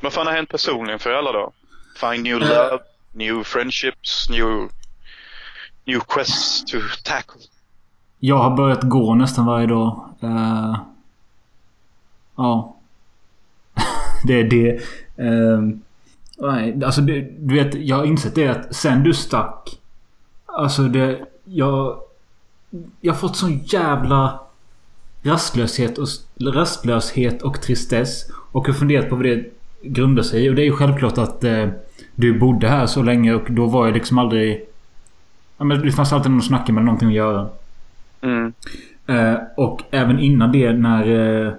[0.00, 1.52] Vad fan har hänt personligen för alla då?
[2.00, 2.78] Find new love,
[3.12, 4.68] new friendships, new,
[5.84, 7.40] new quests to tackle.
[8.18, 10.08] Jag har börjat gå nästan varje dag.
[10.20, 10.78] Eh,
[12.36, 12.76] ja.
[14.26, 14.80] det är det.
[15.22, 15.70] Uh,
[16.38, 19.78] nej, alltså det, du vet, jag har insett det att sen du stack.
[20.46, 21.26] Alltså det...
[21.48, 21.98] Jag...
[23.00, 24.40] Jag har fått sån jävla
[25.22, 26.08] rastlöshet och,
[26.54, 28.30] rastlöshet och tristess.
[28.52, 29.44] Och jag har funderat på vad det
[29.82, 30.50] grundar sig i.
[30.50, 31.68] Och det är ju självklart att eh,
[32.14, 34.64] du bodde här så länge och då var jag liksom aldrig...
[35.58, 37.48] Ja, men det fanns alltid någon att snacka med, någonting att göra.
[38.20, 38.52] Mm.
[39.06, 41.52] Eh, och även innan det när eh,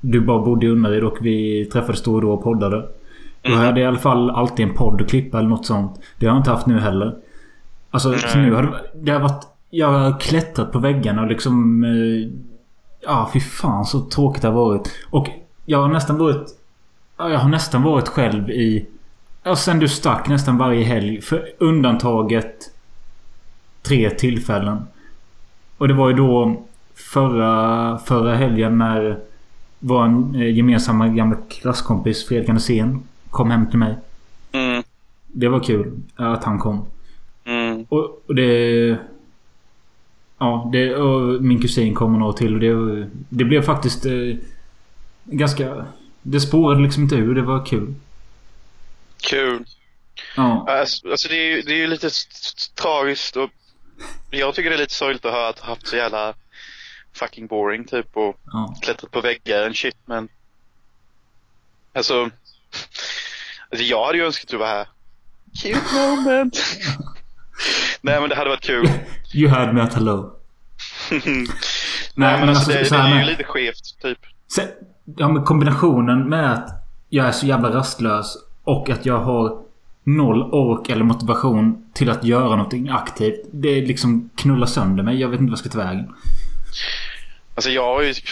[0.00, 2.88] du bara bodde i Unnaryd och vi träffades då och då och poddade.
[3.42, 6.00] Då hade jag i alla fall alltid en podd att klippa eller något sånt.
[6.18, 7.16] Det har jag inte haft nu heller.
[7.90, 9.46] Alltså så nu har det, det har varit...
[9.70, 11.84] Jag har klättrat på väggarna och liksom...
[11.84, 12.30] Eh,
[13.00, 14.90] ja, fy fan så tråkigt det har varit.
[15.10, 15.28] Och
[15.66, 16.46] jag har nästan varit...
[17.16, 18.86] Ja, jag har nästan varit själv i...
[19.42, 21.20] Ja, sen du stack nästan varje helg.
[21.20, 22.74] För undantaget...
[23.82, 24.82] Tre tillfällen.
[25.78, 26.62] Och det var ju då
[26.94, 29.18] förra, förra helgen när
[29.78, 33.96] vår eh, gemensamma gamla klasskompis Fredrik Andersén kom hem till mig.
[34.52, 34.82] Mm.
[35.26, 36.86] Det var kul att han kom.
[37.88, 38.98] Och, och det...
[40.38, 44.36] Ja, det, och min kusin kom några till och det, det blev faktiskt eh,
[45.24, 45.86] ganska...
[46.22, 47.34] Det spårade liksom inte ur.
[47.34, 47.94] Det var kul.
[49.30, 49.64] Kul.
[50.36, 50.66] Ja.
[50.68, 52.10] Alltså, alltså det är ju det är ju lite
[52.74, 53.50] tragiskt och
[54.30, 56.34] jag tycker det är lite sorgligt att höra att ha haft så jävla
[57.12, 58.76] fucking boring typ och ja.
[58.82, 60.28] klättrat på väggar and shit men
[61.92, 62.30] alltså,
[63.70, 64.88] alltså jag hade ju önskat att du var här.
[65.62, 66.58] Cute moment.
[68.00, 68.88] Nej men det hade varit kul.
[69.34, 70.34] You had me at hello.
[71.10, 71.46] Nej
[72.14, 74.18] men alltså, det, så det här är ju lite skevt typ.
[74.54, 74.68] Sen,
[75.16, 76.68] ja, men kombinationen med att
[77.08, 79.58] jag är så jävla rastlös och att jag har
[80.04, 83.40] noll ork eller motivation till att göra någonting aktivt.
[83.52, 85.20] Det liksom knullar sönder mig.
[85.20, 86.14] Jag vet inte vad jag ska ta vägen.
[87.54, 88.08] Alltså jag har ju...
[88.08, 88.22] Alltså,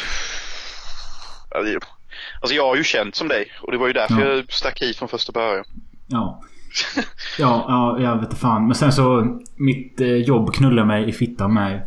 [2.41, 4.27] Alltså jag har ju känt som dig och det var ju därför Ja.
[4.35, 5.65] jag stack hit från första början.
[6.07, 6.43] Ja.
[7.39, 8.67] Ja, ja, jag vet inte fan.
[8.67, 9.37] Men sen så...
[9.57, 11.83] Mitt eh, jobb knullar mig i fittan med.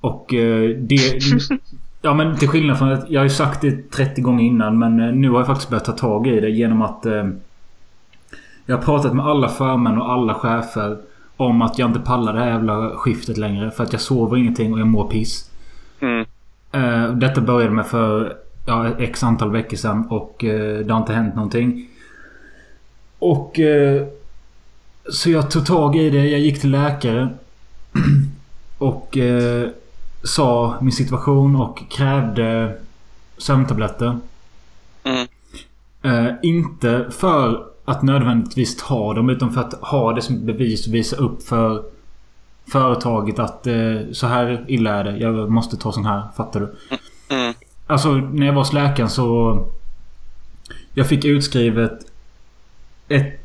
[0.00, 1.18] Och eh, det...
[2.02, 5.00] Ja men till skillnad från att jag har ju sagt det 30 gånger innan men
[5.00, 7.06] eh, nu har jag faktiskt börjat ta tag i det genom att...
[7.06, 7.28] Eh,
[8.66, 10.98] jag har pratat med alla förmän och alla chefer
[11.36, 13.70] om att jag inte pallar det här jävla skiftet längre.
[13.70, 15.50] För att jag sover ingenting och jag mår piss.
[16.00, 16.26] Mm.
[16.72, 18.36] Eh, detta började med för
[18.66, 21.88] ja, x antal veckor sedan och eh, det har inte hänt någonting.
[23.18, 23.58] Och...
[23.58, 24.06] Eh,
[25.12, 26.28] så jag tog tag i det.
[26.28, 27.28] Jag gick till läkare.
[28.78, 29.68] och eh,
[30.24, 32.78] sa min situation och krävde
[33.38, 34.18] sömntabletter.
[35.02, 35.26] Mm.
[36.02, 40.94] Eh, inte för att nödvändigtvis ta dem utan för att ha det som bevis och
[40.94, 41.82] visa upp för
[42.72, 45.16] företaget att eh, så här illa är det.
[45.16, 46.22] Jag måste ta sån här.
[46.36, 46.74] Fattar du?
[47.34, 47.54] Mm.
[47.86, 49.58] Alltså när jag var hos läkaren så...
[50.94, 52.05] Jag fick utskrivet
[53.08, 53.40] ett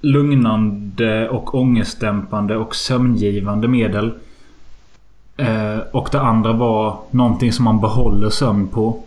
[0.00, 4.12] lugnande och ångestdämpande och sömngivande medel.
[5.36, 9.02] Eh, och det andra var någonting som man behåller sömn på.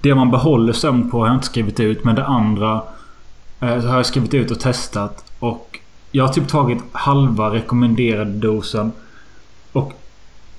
[0.00, 2.82] Det man behåller sömn på har jag inte skrivit ut men det andra
[3.60, 5.24] eh, har jag skrivit ut och testat.
[5.38, 5.78] Och
[6.10, 8.92] jag har typ tagit halva rekommenderade dosen.
[9.72, 9.92] Och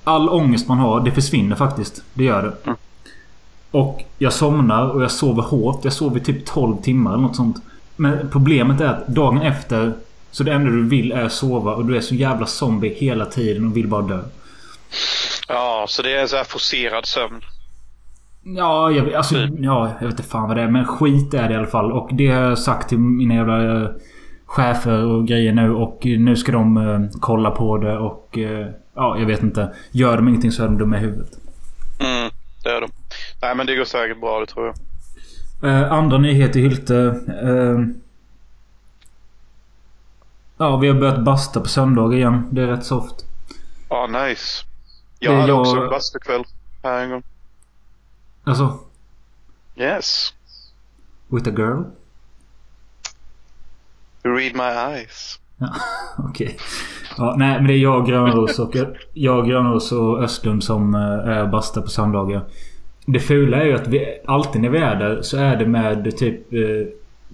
[0.03, 2.03] all ångest man har, det försvinner faktiskt.
[2.13, 2.53] Det gör det.
[2.63, 2.77] Mm.
[3.75, 5.79] Och jag somnar och jag sover hårt.
[5.83, 7.57] Jag sover typ 12 timmar eller något sånt.
[7.95, 9.93] Men problemet är att dagen efter
[10.31, 13.65] så det enda du vill är sova och du är så jävla zombie hela tiden
[13.65, 14.19] och vill bara dö.
[15.47, 17.41] Ja, så det är så här forcerad sömn.
[18.43, 19.51] Ja, jag, alltså, Typ.
[19.59, 20.67] ja, jag vet inte fan vad det är.
[20.67, 21.91] Men skit är det i alla fall.
[21.91, 23.89] Och det har jag sagt till mina jävla eh,
[24.45, 25.73] chefer och grejer nu.
[25.73, 28.37] Och nu ska de eh, kolla på det och...
[28.37, 29.73] Eh, ja, jag vet inte.
[29.91, 31.31] Gör de ingenting så är de dumma i huvudet.
[31.99, 32.31] Mm,
[32.63, 32.89] det är de.
[33.45, 34.75] Nej men det går säkert bra det tror jag.
[35.71, 36.95] Eh, andra nyheter i Hylte.
[37.43, 37.79] Eh,
[40.57, 42.47] ja, vi har börjat basta på söndag igen.
[42.51, 43.15] Det är rätt soft.
[43.89, 44.65] Ja, nice.
[45.19, 46.43] Jag Det hade jag- också en bastukväll
[46.83, 47.23] här en gång.
[48.43, 48.79] Alltså,
[49.75, 50.33] Yes.
[51.27, 51.81] with a girl?
[54.23, 55.39] You read my eyes.
[55.57, 55.73] Ja,
[56.29, 56.57] okej.
[57.17, 58.75] Ja, nej, men det är jag, Grönros och
[59.13, 62.45] jag, Grönros och Östlund som eh, är basta på söndagar.
[63.05, 66.17] Det fula är ju att vi, alltid när vi är där så är det med
[66.17, 66.59] typ eh,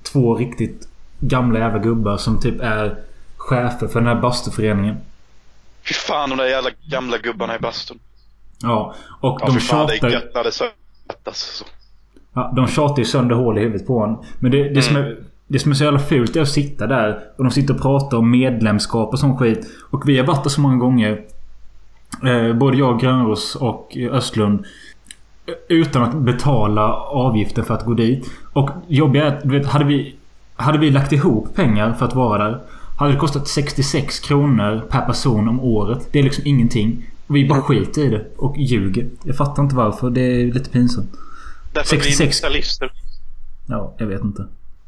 [0.03, 0.87] två riktigt
[1.19, 2.95] gamla jävla gubbar som typ är
[3.37, 4.95] chefer för den här bastuföreningen.
[5.87, 7.99] Fy fan de där jävla gamla gubbarna i bastun.
[8.61, 10.09] Ja, och Ja, de fan det är tjatar...
[10.09, 11.37] gött när det svettas.
[11.37, 11.65] Så.
[12.33, 14.17] Ja, de tjatar ju sönder hål i huvudet på en.
[14.39, 17.19] Men det, det, som är, det som är så jävla fult är att sitta där
[17.37, 19.67] och de sitter och pratar om medlemskap och sån skit.
[19.89, 21.21] Och vi har varit där så många gånger.
[22.25, 24.65] Eh, både jag, Grönros och Östlund.
[25.67, 28.31] Utan att betala avgiften för att gå dit.
[28.53, 30.15] Och jobbiga är att, du vet, hade vi...
[30.55, 32.61] Hade vi lagt ihop pengar för att vara där.
[32.97, 36.07] Hade det kostat 66 kronor per person om året.
[36.11, 37.05] Det är liksom ingenting.
[37.27, 39.09] Vi bara skiter i det och ljuger.
[39.23, 40.09] Jag fattar inte varför.
[40.09, 41.09] Det är lite pinsamt.
[41.73, 42.39] Därför att vi är 66.
[42.39, 42.91] kapitalister.
[43.67, 44.47] Ja, jag vet inte.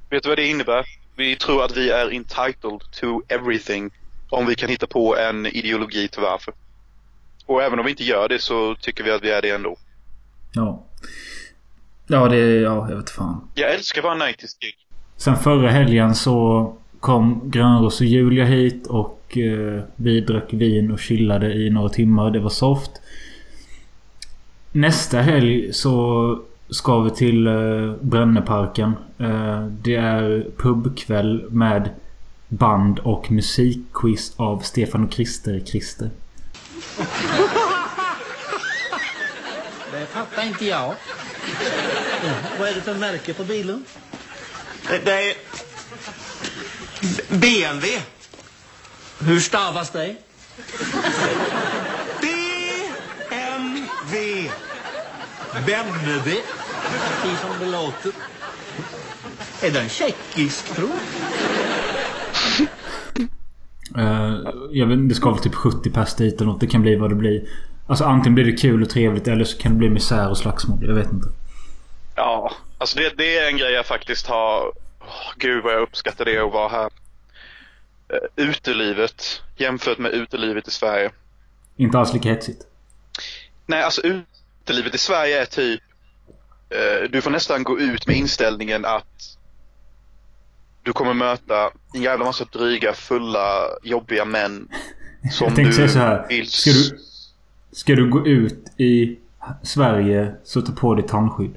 [0.10, 0.86] Vet du vad det innebär?
[1.16, 3.92] Vi tror att vi är entitled to everything.
[4.30, 6.54] Om vi kan hitta på en ideologi till varför.
[7.46, 9.78] Och även om vi inte gör det så tycker vi att vi är det ändå.
[10.54, 10.84] Ja.
[12.08, 12.38] Ja, det...
[12.38, 13.48] Ja, jag vet fan.
[13.56, 14.76] Jag älskar våra 90s gig.
[15.18, 21.00] Sen förra helgen så kom Grönros och Julia hit och eh, vi drack vin och
[21.00, 22.32] chillade i några timmar.
[22.32, 22.92] Det var soft.
[24.72, 26.40] Nästa helg så
[26.70, 28.94] ska vi till eh, Bränneparken.
[29.18, 31.90] Eh, det är pubkväll med
[32.48, 36.10] band och musikquiz av Stefan och Christer Christer.
[40.04, 40.96] Det fattar inte jag.
[42.60, 43.86] Vad är det för märke på bilen?
[45.04, 45.36] Det är
[47.30, 48.02] BMW.
[49.20, 50.16] Hur stavas det?
[53.32, 54.52] BMW.
[55.66, 56.42] Benneby.
[56.92, 58.12] Precis som det låter.
[59.62, 60.90] Är den tjeckisk, tror
[63.98, 64.38] Eh,
[64.72, 66.60] jag vet, det ska väl typ 70 pers dit eller något.
[66.60, 67.48] Det kan bli vad det blir.
[67.88, 70.80] Alltså antingen blir det kul och trevligt eller så kan det bli misär och slagsmål.
[70.82, 71.28] Jag vet inte.
[72.16, 74.72] Ja, alltså det, det är en grej jag faktiskt har...
[75.02, 76.90] Åh, gud vad jag uppskattar det att vara här.
[78.14, 81.12] Uh, utelivet jämfört med utelivet i Sverige.
[81.78, 82.62] Inte alls lika hetsigt.
[83.66, 85.82] Nej, alltså utelivet i Sverige är typ...
[86.70, 89.38] eh, du får nästan gå ut med inställningen att
[90.84, 94.68] du kommer möta en jävla massa dryga, fulla, jobbiga män.
[95.32, 96.28] Som Jag tänkte du säga så här.
[96.28, 96.52] vill...
[96.52, 97.00] Ska du,
[97.74, 99.18] ska du gå ut i
[99.64, 101.56] Sverige så ta på dig tandskydd.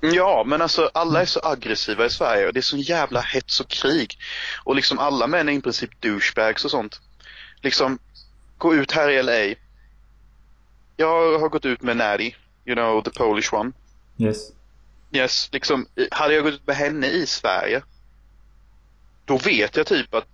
[0.00, 3.68] Ja, men alltså alla är så aggressiva i Sverige det är så jävla hets och
[3.68, 4.18] krig.
[4.64, 7.00] Och liksom alla män är i princip douchebags och sånt.
[7.62, 7.98] Liksom,
[8.58, 9.54] gå ut här i LA.
[10.96, 12.32] Jag har gått ut med Natty,
[12.64, 13.72] you know, the Polish one.
[14.18, 14.52] Yes.
[15.12, 17.82] Yes, liksom, hade jag gått ut med henne i Sverige.
[19.24, 20.26] Då vet jag typ att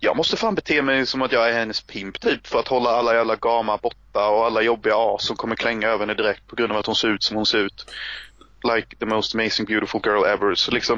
[0.00, 2.90] jag måste fan bete mig som att jag är hennes pimp typ för att hålla
[2.90, 6.56] alla jävla gamar borta och alla jobbiga as som kommer klänga över henne direkt på
[6.56, 7.86] grund av att hon ser ut som hon ser ut.
[8.74, 10.54] Like the most amazing beautiful girl ever.
[10.54, 10.96] Så liksom,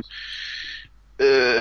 [1.22, 1.60] uh,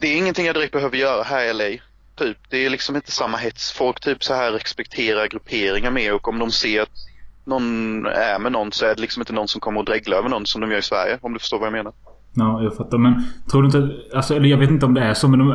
[0.00, 1.82] det är ingenting jag direkt behöver göra här i LA.
[2.16, 3.72] Typ, det är liksom inte samma hets.
[3.72, 7.06] Folk typ så här respekterar grupperingar mer och om de ser att
[7.44, 10.28] någon är med någon så är det liksom inte någon som kommer att dregla över
[10.28, 11.18] någon som de gör i Sverige.
[11.22, 11.92] Om du förstår vad jag menar.
[12.38, 12.98] Ja, jag fattar.
[12.98, 13.96] Men tror du inte...
[14.16, 15.48] Alltså, eller jag vet inte om det är så men de,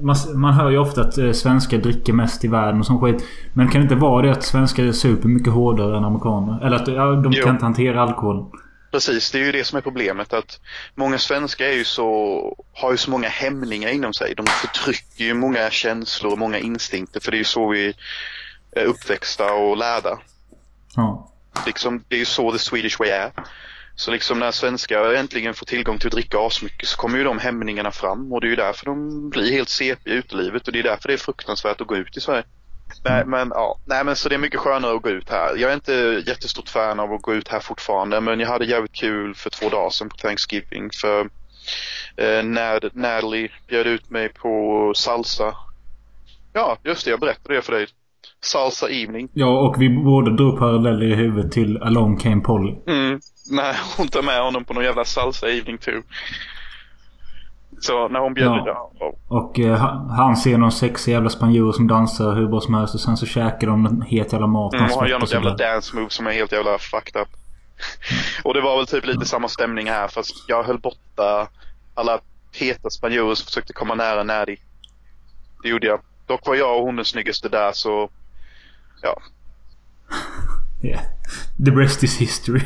[0.00, 3.24] man, man hör ju ofta att eh, svenskar dricker mest i världen och sån skit.
[3.52, 6.66] Men kan det inte vara det att svenskar är super mycket hårdare än amerikaner?
[6.66, 7.44] Eller att ja, de Jo.
[7.44, 8.50] kan inte hantera alkohol?
[8.92, 10.32] Precis, det är ju det som är problemet.
[10.32, 10.60] Att
[10.94, 14.34] många svenskar är ju så, har ju så många hämningar inom sig.
[14.36, 17.20] De förtrycker ju många känslor och många instinkter.
[17.20, 17.94] För det är ju så vi
[18.76, 20.18] är uppväxta och lärda.
[20.96, 21.30] Ja.
[21.66, 23.30] Liksom, det är ju så the Swedish way är.
[24.00, 27.38] Så liksom när svenskar äntligen får tillgång till att dricka asmycket så kommer ju de
[27.38, 28.32] hämningarna fram.
[28.32, 30.66] Och det är ju därför de blir helt CP i utelivet.
[30.66, 32.42] Och det är därför det är fruktansvärt att gå ut i Sverige.
[33.04, 35.56] Nej men ja, nej men så det är mycket skönare att gå ut här.
[35.56, 38.92] Jag är inte jättestort fan av att gå ut här fortfarande men jag hade jävligt
[38.92, 41.20] kul för två dagar sedan på Thanksgiving för
[42.16, 45.54] eh, när Natalie bjöd ut mig på salsa.
[46.52, 47.86] Ja, just det, jag berättade det för dig.
[48.42, 49.28] Salsa Evening.
[49.32, 52.74] Ja, och vi båda drog paralleller i huvudet till Along Came Polly.
[52.86, 53.20] Mm.
[53.50, 56.02] Nej, hon tar med honom på någon jävla salsa evening too.
[57.80, 58.46] Så när hon bjöd...
[58.66, 58.90] Ja.
[59.00, 59.12] Ja.
[59.28, 59.76] Och eh,
[60.10, 63.26] han- ser någon sexig jävla spanjor som dansar hur bra som helst och sen så
[63.26, 64.72] käkar de het jävla mat.
[64.74, 67.22] Mm, Han och han gör något och jävla dance move som är helt jävla fucked
[67.22, 67.28] up.
[68.44, 71.48] Och det var väl typ lite samma stämning här fast jag höll borta
[71.94, 72.18] alla
[72.52, 74.56] heta spanjorer som försökte komma nära Naddy.
[75.62, 76.00] Det gjorde jag.
[76.26, 78.10] Dock var jag och hon den snyggaste där så...
[79.02, 79.20] Ja.
[80.82, 81.02] Yeah.
[81.64, 82.60] The rest is history.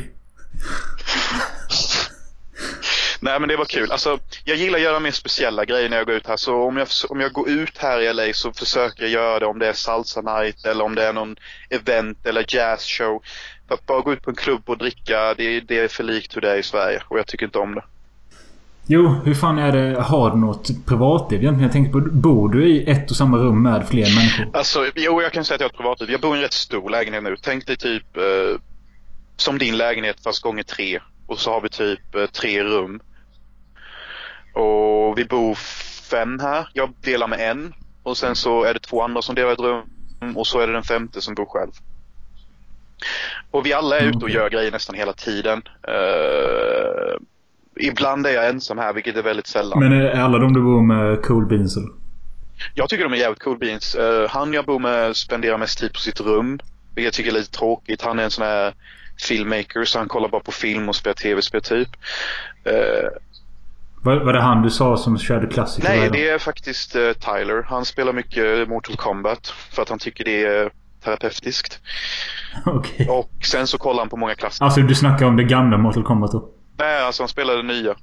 [3.24, 3.92] Nej men det var kul.
[3.92, 6.36] Alltså, jag gillar att göra mer speciella grejer när jag går ut här.
[6.36, 9.46] Så om jag, om jag går ut här i LA så försöker jag göra det
[9.46, 11.36] om det är salsa night eller om det är någon
[11.70, 13.22] event eller jazz show.
[13.68, 16.36] För att bara gå ut på en klubb och dricka, det, det är för likt
[16.36, 17.02] hur det är i Sverige.
[17.08, 17.84] Och jag tycker inte om det.
[18.86, 20.00] Jo, hur fan är det?
[20.00, 21.62] Har du något privatliv egentligen?
[21.62, 24.46] Jag tänker på, bor du i ett och samma rum med fler människor?
[24.52, 26.10] Alltså, jo jag kan säga att jag har ett privatliv.
[26.10, 27.36] Jag bor i en rätt stor lägenhet nu.
[27.42, 28.22] Tänk dig typ eh,
[29.36, 31.00] som din lägenhet fast gånger tre.
[31.26, 33.00] Och så har vi typ eh, tre rum.
[34.52, 35.54] Och vi bor
[36.10, 36.68] fem här.
[36.72, 37.74] Jag delar med en.
[38.02, 40.36] Och sen så är det två andra som delar ett rum.
[40.36, 41.70] Och så är det den femte som bor själv.
[43.50, 44.34] Och vi alla är Mm, ute och okej.
[44.34, 45.62] gör grejer nästan hela tiden.
[45.88, 47.16] Eh,
[47.80, 49.78] ibland är jag ensam här, vilket är väldigt sällan.
[49.80, 51.88] Men är alla de du bor med cool beans eller?
[52.74, 53.94] Jag tycker de är jävligt cool beans.
[53.94, 56.58] Eh, han jag bor med spenderar mest tid på sitt rum.
[56.94, 58.02] Vilket jag tycker är lite tråkigt.
[58.02, 58.74] Han är en sån här
[59.22, 61.88] filmmaker så han kollar bara på film och spelar tv-spel typ.
[62.64, 63.08] Eh,
[64.02, 65.88] Var, var det han du sa som körde klassiker?
[65.88, 67.62] nej, det är faktiskt eh, Tyler.
[67.68, 70.70] Han spelar mycket Mortal Kombat för att han tycker det är
[71.04, 71.80] terapeutiskt.
[72.66, 73.08] Okej.
[73.08, 74.64] Och sen så kollar han på många klassiker.
[74.64, 76.48] Alltså du snackar om det gamla Mortal Kombat då?
[76.78, 77.94] Nej, alltså han spelar det nya.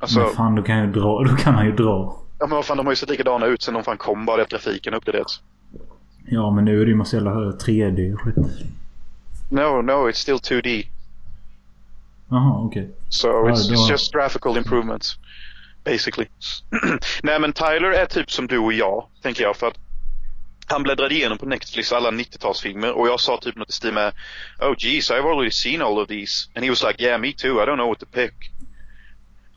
[0.00, 2.16] Alltså, Men fan, då kan, jag ju dra, då kan han ju dra.
[2.38, 4.36] ja, men vad fan, de har ju sett likadana ut sen de fan kom, bara
[4.36, 5.40] det att grafiken uppdaterats.
[6.28, 8.34] Ja, men nu är det ju massa jävla 3D och skit.
[9.48, 10.86] No, no, it's still 2D.
[12.28, 12.90] Jaha, okej.
[13.08, 15.18] So Ja, it's, då- it's just graphical improvements.
[15.84, 16.28] Basically.
[17.22, 19.56] Nej men Tyler är typ som du och jag, tänker jag.
[19.56, 19.78] För att
[20.66, 24.12] han bläddrade igenom på Netflix alla 90-talsfilmer och jag sa typ något i stil med
[24.60, 26.48] Oh jeez, I've already seen all of these.
[26.54, 28.32] And he was like, yeah me too, I don't know what to pick.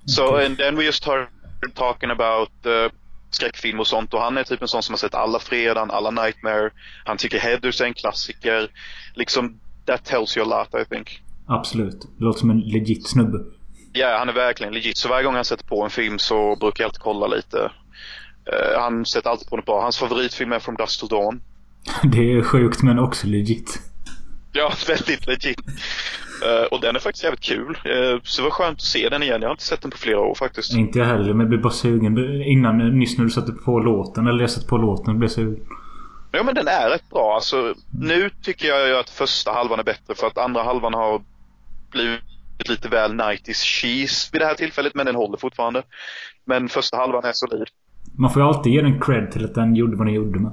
[0.05, 1.27] So and then we just started
[1.75, 2.89] talking about uh,
[3.31, 6.11] skräckfilm och sånt och han är typ en sån som har sett alla Fredagen, alla
[6.11, 6.69] Nightmare.
[7.05, 8.71] Han tycker Heathers är en klassiker.
[9.13, 9.59] Liksom,
[9.89, 11.21] that tells you a lot I think.
[11.47, 12.01] Absolut.
[12.17, 13.39] Det låter som en legit snubbe.
[13.93, 14.97] Ja, han är verkligen legit.
[14.97, 17.71] Så varje gång han sätter på en film så brukar jag alltid kolla lite.
[18.45, 19.81] Eh, han sätter alltid på något bra.
[19.81, 21.41] Hans favoritfilm är From Dust Till Dawn.
[22.11, 23.81] Det är sjukt men också legit.
[24.51, 25.59] Ja, väldigt legit.
[26.45, 27.77] Eh, och den är faktiskt jävligt kul.
[27.85, 29.41] Eh, så det var skönt att se den igen.
[29.41, 30.73] Jag har inte sett den på flera år faktiskt.
[30.73, 32.41] Inte jag heller, men jag blev bara sugen.
[32.41, 35.65] Innan, nyss när du satte på låten, eller jag satte på låten, blev jag sugen.
[36.31, 37.35] Ja, men den är rätt bra.
[37.35, 41.21] Alltså, nu tycker jag ju att första halvan är bättre för att andra halvan har
[41.91, 45.83] blivit lite väl 90s cheese vid det här tillfället, men den håller fortfarande.
[46.45, 47.67] Men första halvan är solid.
[48.17, 50.51] Man får ju alltid ge den cred till att den gjorde vad den gjorde med.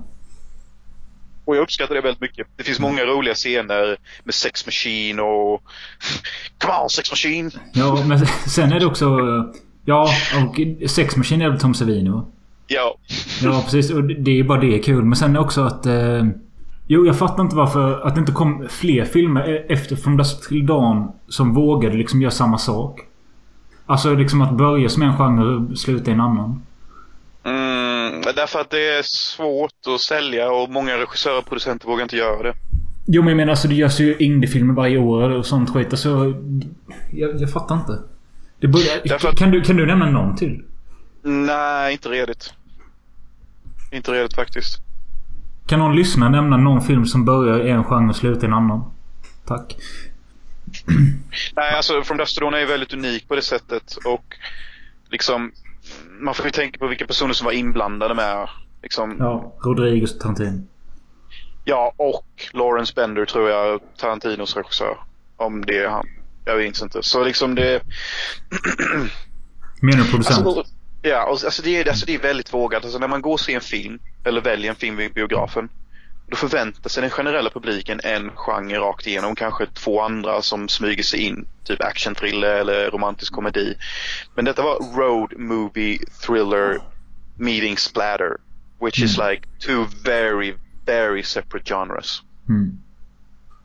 [1.45, 2.47] Och jag uppskattar det väldigt mycket.
[2.57, 5.63] Det finns många roliga scener med Sex Machine och...
[6.59, 7.51] Come on Sex Machine!
[7.73, 9.19] Ja, men sen är det också...
[9.85, 12.27] Ja, och Sex Machine är väl Tom Savini va?
[12.67, 12.97] Ja.
[13.43, 13.91] Ja, precis.
[13.91, 15.05] Och det är bara det kul.
[15.05, 15.87] Men sen också att...
[15.87, 16.25] Eh,
[16.87, 20.49] jo, jag fattar inte varför att det inte kom fler filmer e- efter From Dusk
[20.49, 23.01] Till Dawn som vågade liksom göra samma sak.
[23.87, 26.63] Alltså liksom att börja som en genre och sluta i en annan.
[27.45, 32.17] Mm, därför att det är svårt att sälja och många regissörer och producenter vågar inte
[32.17, 32.55] göra det.
[33.07, 35.87] Jo, men jag menar alltså det görs ju indiefilmer varje år och sånt skit.
[35.91, 36.35] Alltså...
[37.13, 37.99] Jag, jag fattar inte.
[38.61, 40.63] Börjar, Därför kan, du, kan du nämna någon till?
[41.27, 42.55] Nej, inte redigt.
[43.93, 44.81] Inte redigt faktiskt.
[45.67, 48.53] Kan någon lyssna nämna någon film som börjar i en genre och slutar i en
[48.53, 48.85] annan?
[49.47, 49.77] Tack.
[51.57, 54.37] Nej, alltså From Dust to är ju väldigt unik på det sättet och
[55.11, 55.53] liksom
[56.21, 58.49] man får ju tänka på vilka personer som var inblandade med
[58.83, 59.55] liksom, ja.
[59.63, 60.63] Ja, Rodriguez och Tarantino.
[61.97, 64.97] och Lawrence Bender tror jag, Tarantinos regissör.
[65.37, 66.07] Om det är han.
[66.45, 67.03] Jag vet inte.
[67.03, 67.83] Så liksom det...
[69.81, 70.47] Menar du producent?
[70.47, 70.76] Alltså,
[71.09, 72.85] ja, och, alltså, det är, alltså det är väldigt vågat.
[72.85, 75.69] Alltså, när man går och ser en film, eller väljer en film vid biografen,
[76.29, 79.35] då förväntar sig den generella publiken en genre rakt igenom.
[79.35, 81.47] Kanske två andra som smyger sig in.
[81.65, 83.75] Typ action thriller eller romantisk komedi.
[84.35, 86.81] Men detta var road movie thriller
[87.37, 88.37] meeting splatter.
[88.81, 90.55] Which is like two very,
[90.87, 92.23] very separate genres.
[92.49, 92.79] Mm.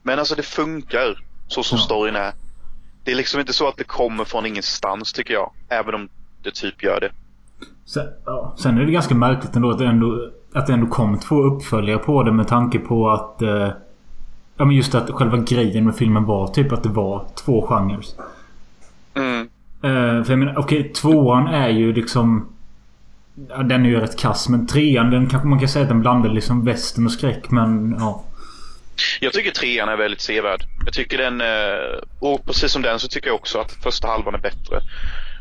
[0.04, 1.84] Men alltså det funkar så som Ja.
[1.84, 2.34] storyn är.
[3.04, 5.52] Det är liksom inte så att det kommer från ingenstans tycker jag.
[5.70, 6.10] Även om
[6.44, 7.12] det typ gör det.
[7.94, 8.56] Sen, ja.
[8.58, 11.98] Sen är det ganska märkligt ändå att det ändå att det ändå kom två uppföljare
[11.98, 13.42] på det med tanke på att...
[13.42, 13.70] Eh,
[14.58, 18.06] ja men just att själva grejen med filmen var typ att det var två genrer.
[19.14, 19.42] Mm.
[19.84, 22.48] Eh, för jag menar, okej, tvåan är ju liksom...
[23.50, 24.50] Ja, den är ju rätt kass.
[24.50, 27.52] Men trean, den kanske man kan säga att den blandar liksom västern och skräck.
[27.52, 28.24] Men ja.
[29.20, 30.64] Jag tycker trean är väldigt sevärd.
[30.86, 34.36] Jag tycker den, eh, och precis som den så tycker jag också att första halvan
[34.36, 34.82] är bättre.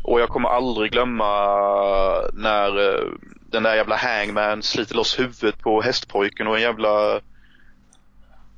[0.03, 1.25] Och jag kommer aldrig glömma
[2.33, 3.07] när eh,
[3.51, 7.19] den där jävla hangman sliter loss huvudet på hästpojken och en jävla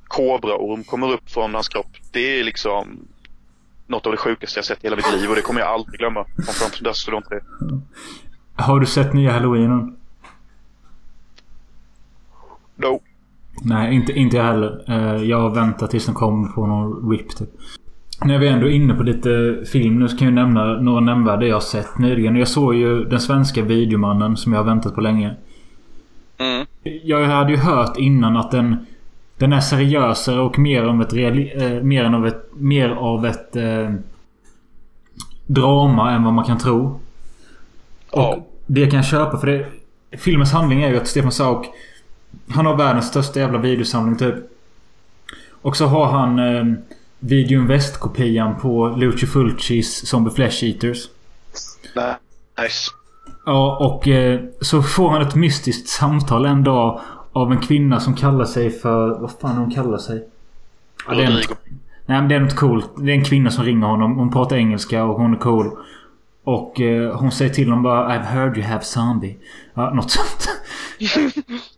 [0.08, 1.90] kobraorm kommer upp från hans kropp.
[2.12, 2.98] Det är liksom
[3.86, 5.98] något av det sjukaste jag sett i hela mitt liv och det kommer jag aldrig
[5.98, 6.24] glömma.
[6.24, 7.40] Från From Dusk to Dawn 3.
[8.56, 9.96] Har du sett nya Halloween?
[12.76, 13.00] No.
[13.62, 14.84] Nej, inte, inte jag heller.
[14.88, 17.48] Eh, Jag väntar tills den kommer på någon RIP typ.
[18.24, 21.46] När vi ändå är inne på lite film nu så kan jag nämna några nämnvärda
[21.46, 22.36] jag har sett nyligen.
[22.36, 25.34] Jag såg ju den svenska Videomannen som jag har väntat på länge.
[26.38, 26.66] Mm.
[26.82, 28.86] Jag hade ju hört innan att den...
[29.38, 32.50] Den är seriösare och mer av ett reali, eh, mer än av ett...
[32.54, 33.56] Mer av ett...
[33.56, 33.90] Eh,
[35.46, 37.00] drama än vad man kan tro.
[38.12, 38.34] Ja.
[38.34, 39.66] Och det kan jag köpa för det...
[40.18, 41.66] Filmens handling är ju att Stefan Sauk...
[42.48, 44.34] Han har världens största jävla videosamling typ.
[45.50, 46.64] Och så har han eh,
[47.26, 51.08] Video Invest-kopian på Lucio Fulcis Zombie Flesh Eaters.
[52.60, 52.90] Nice.
[53.46, 57.00] Ja, och eh, så får han ett mystiskt samtal en dag
[57.32, 59.18] av en kvinna som kallar sig för...
[59.20, 60.24] Vad fan hon kallar sig?
[61.08, 61.58] Ja, det är något,
[62.06, 62.90] nej, men det är något coolt.
[62.96, 64.16] Det är en kvinna som ringer honom.
[64.16, 65.70] Hon pratar engelska och hon är cool.
[66.44, 69.36] Och eh, hon säger till honom bara I've heard you have zombie.
[69.74, 70.48] Ja, något sånt.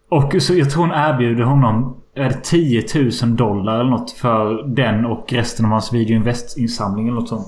[0.08, 2.84] och så jag tror hon erbjuder honom är det 10
[3.22, 7.46] 000 dollar eller något för den och resten av hans Video Invest-insamling eller något sånt.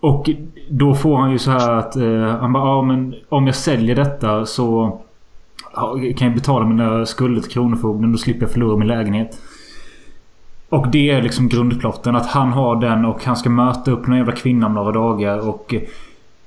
[0.00, 0.30] Och
[0.70, 3.96] då får han ju så här att eh, han bara ja men om jag säljer
[3.96, 4.98] detta så
[5.74, 8.12] ja, kan jag betala mina skulder till Kronofogden.
[8.12, 9.38] Då slipper jag förlora min lägenhet.
[10.68, 12.16] Och det är liksom grundplotten.
[12.16, 15.48] Att han har den och han ska möta upp någon jävla kvinna om några dagar.
[15.48, 15.74] Och,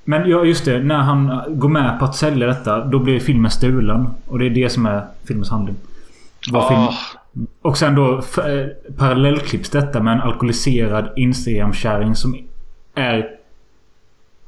[0.10, 0.80] men ja, just det.
[0.84, 2.86] När han går med på att sälja detta.
[2.86, 4.08] Då blir filmen stulen.
[4.28, 5.76] Och det är det som är filmens handling.
[6.52, 6.68] Vad Ah.
[6.70, 12.38] film- Och sen då eh, parallellklipps detta med en alkoholiserad Instagram-kärring som
[12.96, 13.28] är...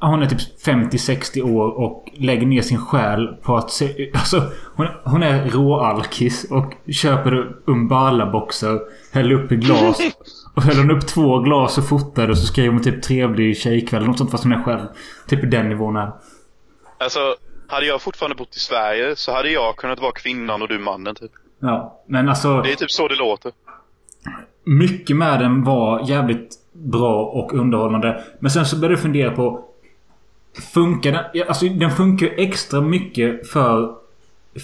[0.01, 4.11] Hon är typ 50-60 år och lägger ner sin själ på att se...
[4.13, 4.43] Alltså,
[4.75, 8.79] hon, hon är råalkis och köper Umbala-boxar.
[9.13, 9.99] Häller upp i glas.
[10.59, 14.05] Och häller hon upp två glas och fotar och så skriver hon typ trevlig tjejkväll.
[14.05, 14.85] Något sånt fast hon är själv.
[15.27, 16.11] Typ i den nivån är.
[16.97, 17.35] Alltså,
[17.67, 21.15] hade jag fortfarande bott i Sverige så hade jag kunnat vara kvinnan och du mannen
[21.15, 21.31] typ.
[21.59, 22.61] Ja, men alltså...
[22.61, 23.51] Det är typ så det låter.
[24.63, 28.23] Mycket med den var jävligt bra och underhållande.
[28.39, 29.65] Men sen så började jag fundera på...
[30.73, 31.47] Funkar den?
[31.47, 33.95] Alltså den funkar ju extra mycket för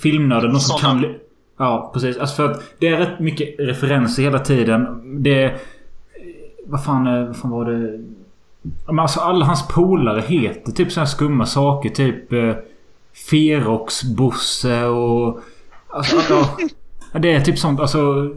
[0.02, 0.48] filmnördar.
[0.48, 1.16] De som kan...
[1.58, 2.18] Ja, precis.
[2.18, 5.02] Alltså för att det är rätt mycket referenser hela tiden.
[5.24, 5.44] Det...
[5.44, 5.58] är-
[6.66, 8.00] Vad fan, eh, vad fan var det?
[8.86, 11.90] Men alltså alla hans polare heter typ så här skumma saker.
[11.90, 12.34] Typ...
[12.34, 12.56] Eh,
[13.30, 15.40] Ferox, Bosse och...
[15.90, 16.18] Alltså,
[17.16, 17.80] Ja, det är typ sånt.
[17.80, 18.30] Alltså,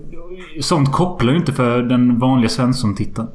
[0.60, 3.28] sånt kopplar ju inte för den vanliga Svensson-tittaren.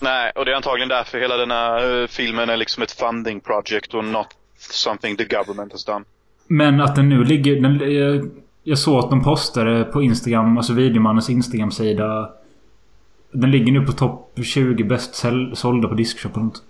[0.00, 3.40] Nej, och det är antagligen därför hela den här eh, filmen är liksom ett funding
[3.40, 4.26] project och not
[4.58, 6.04] something the government has done.
[6.46, 7.60] Men att den nu ligger...
[7.60, 8.30] Den, jag,
[8.62, 12.30] jag såg att de postade på Instagram, alltså Videomannens Instagram-sida.
[13.40, 15.14] Den ligger nu på topp 20 bäst
[15.54, 16.62] sålda på Discshop och något.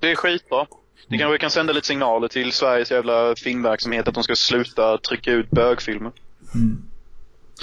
[0.00, 0.66] Det är skitbra.
[1.08, 5.32] Det kanske kan sända lite signaler till Sveriges jävla filmverksamhet att de ska sluta trycka
[5.32, 6.12] ut bögfilmer.
[6.54, 6.82] Mm.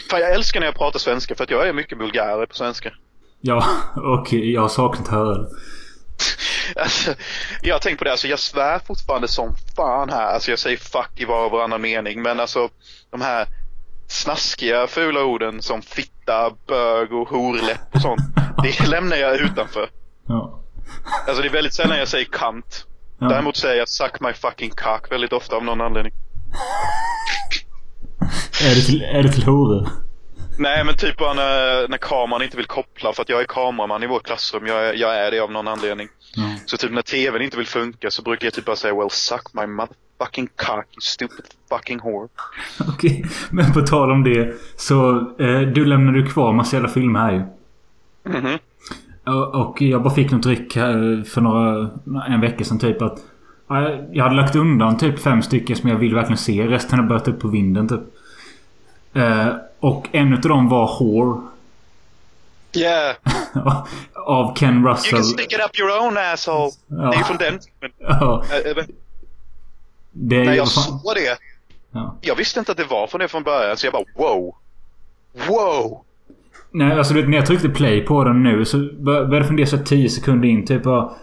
[0.10, 2.94] Fan, jag älskar när jag pratar svenska för att jag är mycket vulgärare på svenska.
[3.42, 3.66] Ja,
[3.96, 5.46] och jag har saknat höra
[6.76, 7.14] Alltså,
[7.62, 10.34] jag har tänkt på det, alltså jag svär fortfarande som fan här.
[10.34, 12.22] Alltså jag säger fuck i var och varannan mening.
[12.22, 12.70] Men alltså
[13.10, 13.48] de här
[14.14, 18.22] snaskiga fula orden som fitta, bög och horläpp och sånt.
[18.64, 19.90] Det lämnar jag utanför.
[20.28, 20.60] Ja.
[21.28, 22.86] Alltså det är väldigt sällan jag säger kant.
[23.20, 23.28] Ja.
[23.28, 26.14] Däremot säger jag suck my fucking cock väldigt ofta av någon anledning.
[28.64, 29.90] Är det till, är det till horor?
[30.58, 34.04] Nej men typ bara när, när kameran inte vill koppla för att jag är kameraman
[34.04, 34.68] i vårt klassrum.
[34.68, 36.08] Jag är, jag är det av någon anledning.
[36.36, 36.44] Ja.
[36.66, 39.54] Så typ när tvn inte vill funka så brukar jag typ bara säga well suck
[39.54, 39.68] my
[40.20, 42.28] motherfucking cock you stupid fucking whore.
[42.90, 44.54] Okej, men på tal om det.
[44.76, 47.44] Så eh, du lämnade ju kvar massa jävla filmer här ju.
[48.40, 48.58] Mhm.
[49.26, 51.90] Och och jag bara fick något ryck här för några...
[52.28, 53.20] En vecka sedan typ att...
[53.68, 56.68] ja, Jag hade lagt undan typ fem stycken som jag vill verkligen se.
[56.68, 58.02] Resten har börjat upp på vinden typ.
[59.14, 59.48] Eh,
[59.80, 61.42] och en utav dem var Whore.
[62.76, 63.16] Yeah,
[64.26, 65.12] av Ken you Russell.
[65.12, 66.72] can stick it up your own asshole.
[66.88, 66.96] Ja.
[66.96, 67.96] Det är ju från den filmen.
[68.20, 68.84] Ja, äh,
[70.14, 71.38] det är När jag fan- såg det.
[71.92, 72.18] Ja.
[72.22, 74.56] Jag visste inte att det var från det från början, så jag bara wow.
[75.48, 76.02] Wow!
[76.72, 79.48] Nej, alltså du vet, när jag tryckte play på den nu så bör- började jag
[79.48, 80.66] fundera så här 10 sekunder in.
[80.66, 81.14] Typ bara,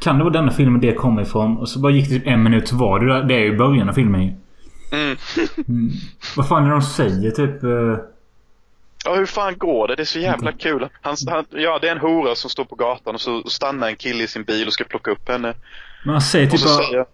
[0.00, 1.56] Kan det vara denna filmen det kommer ifrån?
[1.58, 3.22] Och så bara gick det typ en minut så var det.
[3.22, 4.32] Det är ju början av filmen ju.
[4.92, 5.16] Mm.
[5.68, 5.90] Mm.
[6.36, 7.62] Vad fan är det de säger typ?
[7.62, 8.04] eh,
[9.04, 9.96] Ja, hur fan går det?
[9.96, 10.88] Det är så jävla kul.
[11.02, 13.96] Han, han, ja, det är en hora som står på gatan och så stannar en
[13.96, 15.54] kille i sin bil och ska plocka upp henne.
[16.04, 16.74] Men han säger typ bara...
[16.76, 17.04] säger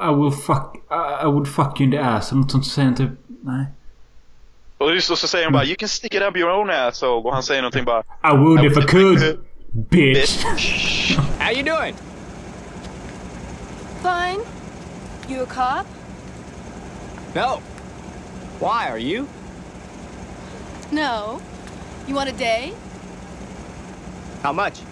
[0.00, 0.76] I will fuck...
[0.90, 2.32] I, I would fuck you in the ass.
[2.32, 2.64] Eller något sånt.
[2.64, 3.10] Så säger han typ...
[3.44, 3.66] Nej.
[4.82, 5.68] och, just, och så säger han bara mm.
[5.68, 7.22] You can stick it up your own asshole.
[7.22, 9.38] Och han säger någonting bara I would if I could.
[9.72, 10.44] Bitch.
[11.38, 11.94] How you doing?
[14.02, 14.40] Fine.
[15.28, 15.86] You a cop?
[17.34, 17.60] No.
[18.60, 19.26] Why are you?
[20.90, 21.40] No.
[22.06, 22.72] You want a day?
[24.42, 24.82] How much?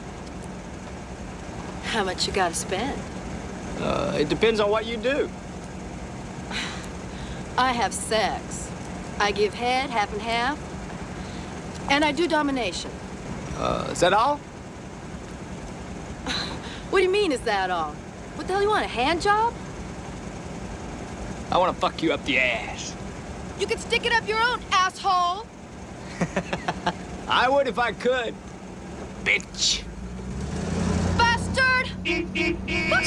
[1.84, 3.09] How much you gotta spend?
[3.80, 5.30] Uh, it depends on what you do.
[7.58, 8.70] I have sex.
[9.18, 10.58] I give head, half and half.
[11.90, 12.90] And I do domination.
[13.56, 14.38] Uh, is that all?
[16.90, 17.92] What do you mean, is that all?
[18.34, 19.54] What the hell you want, a hand job?
[21.52, 22.94] I want to fuck you up the ass.
[23.58, 25.46] You can stick it up your own, asshole!
[27.28, 28.34] I would if I could.
[29.24, 29.84] Bitch.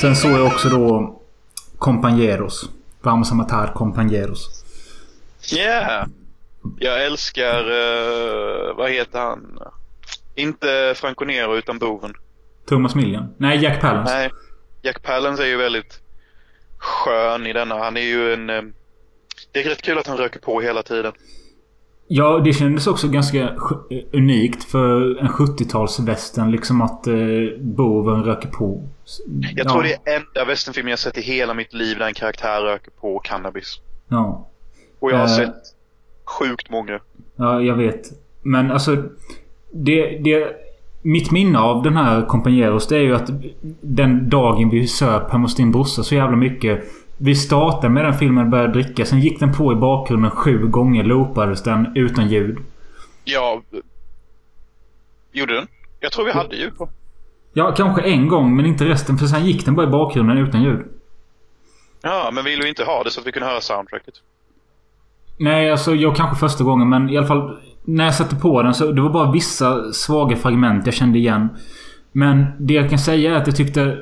[0.02, 1.20] Sen såg jag också då
[1.78, 2.70] Compañeros.
[3.02, 4.64] Vamos a matar Compañeros.
[5.54, 6.08] Yeah!
[6.80, 9.60] Jag älskar, eh, vad heter han?
[10.36, 12.14] Inte Franco Nero utan boven.
[12.68, 13.34] Thomas Millian.
[13.38, 14.14] Nej, Jack Palance.
[14.14, 14.30] Nej,
[14.82, 16.00] Jack Palance är ju väldigt
[16.78, 17.78] skön i denna.
[17.78, 18.50] Han är ju en...
[18.50, 18.62] eh,
[19.52, 21.14] Det är rätt kul att han röker på hela tiden.
[22.16, 23.50] Ja, det kändes också ganska
[24.12, 26.52] unikt för en 70-talsvästern.
[26.52, 27.16] Liksom att eh,
[27.60, 28.84] boven röker på.
[29.42, 29.72] Jag ja.
[29.72, 32.92] tror det är enda westernfilmen jag sett i hela mitt liv där en karaktär röker
[32.92, 33.82] på cannabis.
[34.08, 34.48] Ja.
[35.00, 35.36] Och jag har Eh.
[35.36, 35.56] sett
[36.26, 37.00] sjukt många.
[37.36, 38.02] Ja, jag vet.
[38.42, 39.04] Men alltså...
[39.72, 40.56] Det, det,
[41.02, 43.30] mitt minne av den här Compañeros det är ju att
[43.82, 46.84] den dagen vi söp hemma hos din brorsa så jävla mycket.
[47.18, 49.06] Vi startade med den filmen och började dricka.
[49.06, 51.04] Sen gick den på i bakgrunden sju gånger.
[51.04, 52.58] Loopades den utan ljud.
[53.24, 53.62] Ja,
[55.32, 55.68] gjorde den?
[56.00, 56.90] Jag tror vi hade ljud på.
[57.54, 59.18] Ja, kanske en gång men inte resten.
[59.18, 60.86] För sen gick den bara i bakgrunden utan ljud.
[62.02, 64.14] Ja, men vill vi inte ha det så att vi kunde höra soundtracket?
[65.40, 68.74] Nej, alltså jag kanske första gången men i alla fall när jag satte på den
[68.74, 71.50] så det var bara vissa svaga fragment jag kände igen.
[72.12, 73.98] Men det jag kan säga är att jag tyckte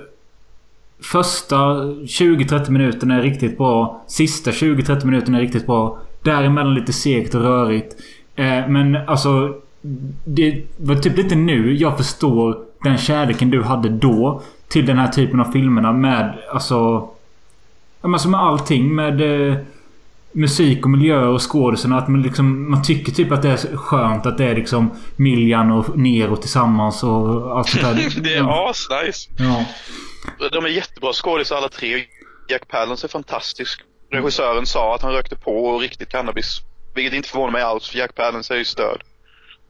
[1.02, 4.04] första 20-30 minuterna är riktigt bra.
[4.08, 6.00] Sista 20-30 minuterna är riktigt bra.
[6.24, 7.96] Däremellan lite segt och rörigt.
[8.36, 9.56] Eh, men alltså
[10.26, 15.08] det var typ lite nu jag förstår den kärleken du hade då till den här
[15.08, 16.76] typen av filmerna med alltså...
[18.02, 19.22] Ja men alltså med allting med...
[19.50, 19.58] Eh,
[20.34, 21.98] musik och miljö och skådisarna.
[21.98, 22.72] Att man liksom...
[22.72, 27.04] Man tycker typ att det är skönt att det är liksom Miljan och Nero tillsammans
[27.04, 28.22] och allt sånt där.
[28.22, 29.30] det är asnice.
[29.38, 29.66] Ja.
[30.52, 32.06] De är jättebra skådisar alla tre.
[32.50, 33.82] Jack Palance är fantastisk.
[34.12, 36.62] Regissören sa att han rökte på riktigt cannabis.
[36.96, 39.02] Vilket inte förvånar mig alls, för Jack Palance är ju stöd.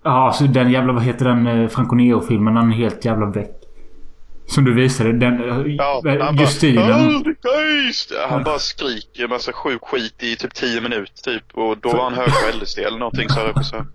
[0.03, 0.93] Ja, alltså den jävla...
[0.93, 2.55] Vad heter den eh, Franco Nero-filmen?
[2.55, 3.60] Den är helt jävla väck.
[4.45, 5.11] Som du visade.
[5.13, 5.33] Den...
[5.49, 6.47] eh, Ja, eh, han bara!
[8.29, 11.43] Han bara skriker en massa sjuk skit i typ 10 minuter typ.
[11.53, 13.85] Och då var han hög på LSD eller någonting sa.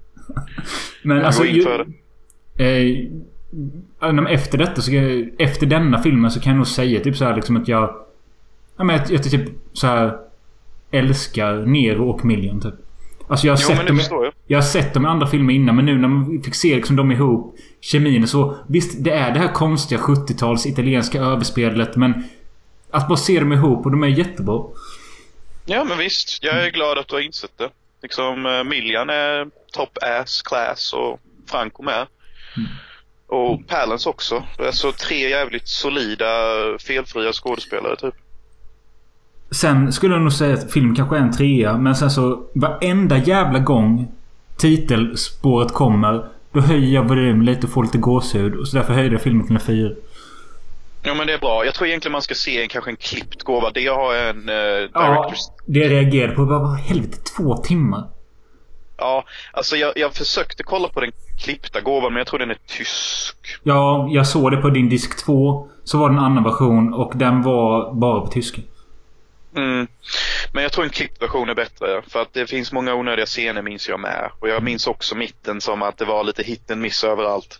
[1.03, 1.43] Men Jag alltså...
[1.43, 1.87] går in för
[2.59, 2.65] det.
[4.01, 4.93] Eh, men efter detta så...
[4.95, 7.95] jag- Efter denna filmen så kan jag nog säga typ så här liksom att jag...
[8.77, 10.19] Ja men att jag typ så här
[10.91, 12.75] Älskar Nero och Million typ.
[13.29, 14.01] Alltså jag har Jo, sett dem...
[14.11, 14.33] jag.
[14.47, 16.97] Jag har sett dem i andra filmer innan men nu när man fick se liksom
[16.97, 17.57] dem ihop.
[17.81, 18.57] Kemin så.
[18.69, 22.25] Visst, det är det här konstiga 70-tals italienska överspelet men...
[22.91, 24.63] Att bara se dem ihop och de är jättebra.
[25.67, 26.39] Ja, men visst.
[26.43, 27.71] Jag är glad att du har insett det.
[28.03, 31.21] Liksom, eh, Millian är top ass class och
[31.51, 32.07] Franco med.
[33.27, 34.43] Och Palance också.
[34.59, 36.27] Det är så tre jävligt solida,
[36.87, 38.15] felfria skådespelare typ.
[39.51, 41.79] Sen skulle jag nog säga att filmen kanske är en trea.
[41.79, 44.09] Men sen så varenda jävla gång
[44.59, 46.25] titelspåret kommer.
[46.53, 48.55] Då höjer jag volymen lite och får lite gåshud.
[48.55, 49.95] Och så därför höjde jag filmen till en fyra.
[51.03, 51.65] Ja, men det är bra.
[51.65, 53.71] Jag tror egentligen man ska se en, kanske en klippt gåva.
[53.75, 55.51] Det har en eh, Ja, director's...
[55.67, 58.05] det jag reagerade på var vad helvete två timmar.
[58.99, 61.13] Ja, alltså jag, jag försökte kolla på den
[61.45, 63.37] klippta gåvan, men jag tror den är tysk.
[63.63, 65.69] Ja, jag såg det på din disk 2.
[65.85, 68.61] Så var det en annan version och den var bara på tyska.
[69.57, 69.87] Mm.
[70.53, 72.03] Men jag tror en klippt version är bättre.
[72.09, 74.31] För att det finns många onödiga scener minns jag med.
[74.41, 77.59] Och jag minns också mitten som att det var lite hit and miss överallt.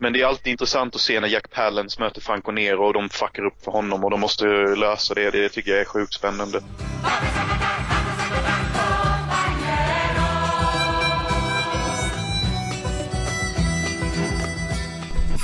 [0.00, 3.08] Men det är alltid intressant att se när Jack Palance möter Franco Nero och de
[3.08, 4.46] fuckar upp för honom och de måste
[4.76, 5.30] lösa det.
[5.30, 6.60] Det tycker jag är sjukt spännande.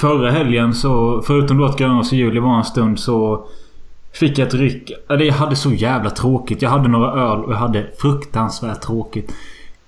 [0.00, 3.48] Förra helgen så, förutom då att Grönås och Juli var en stund så
[4.14, 4.92] Fick jag ett ryck.
[5.08, 6.62] Jag hade så jävla tråkigt.
[6.62, 9.32] Jag hade några öl och jag hade fruktansvärt tråkigt.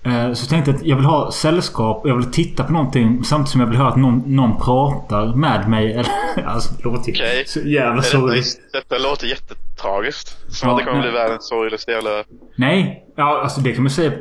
[0.03, 3.23] Eh, Så jag tänkte att jag vill ha sällskap och jag vill titta på någonting
[3.23, 6.03] samtidigt som jag vill höra att någon, någon pratar med mig.
[6.45, 7.43] Alltså, det låter Okej.
[7.47, 8.59] så jävla Detta, sorgligt.
[8.73, 10.37] detta låter jättetragiskt.
[10.53, 11.09] Som Ja, att det kommer nej.
[11.11, 12.09] bli världens sorgligaste jävla...
[12.55, 13.05] Nej.
[13.15, 14.11] Ja, alltså det kan man säga.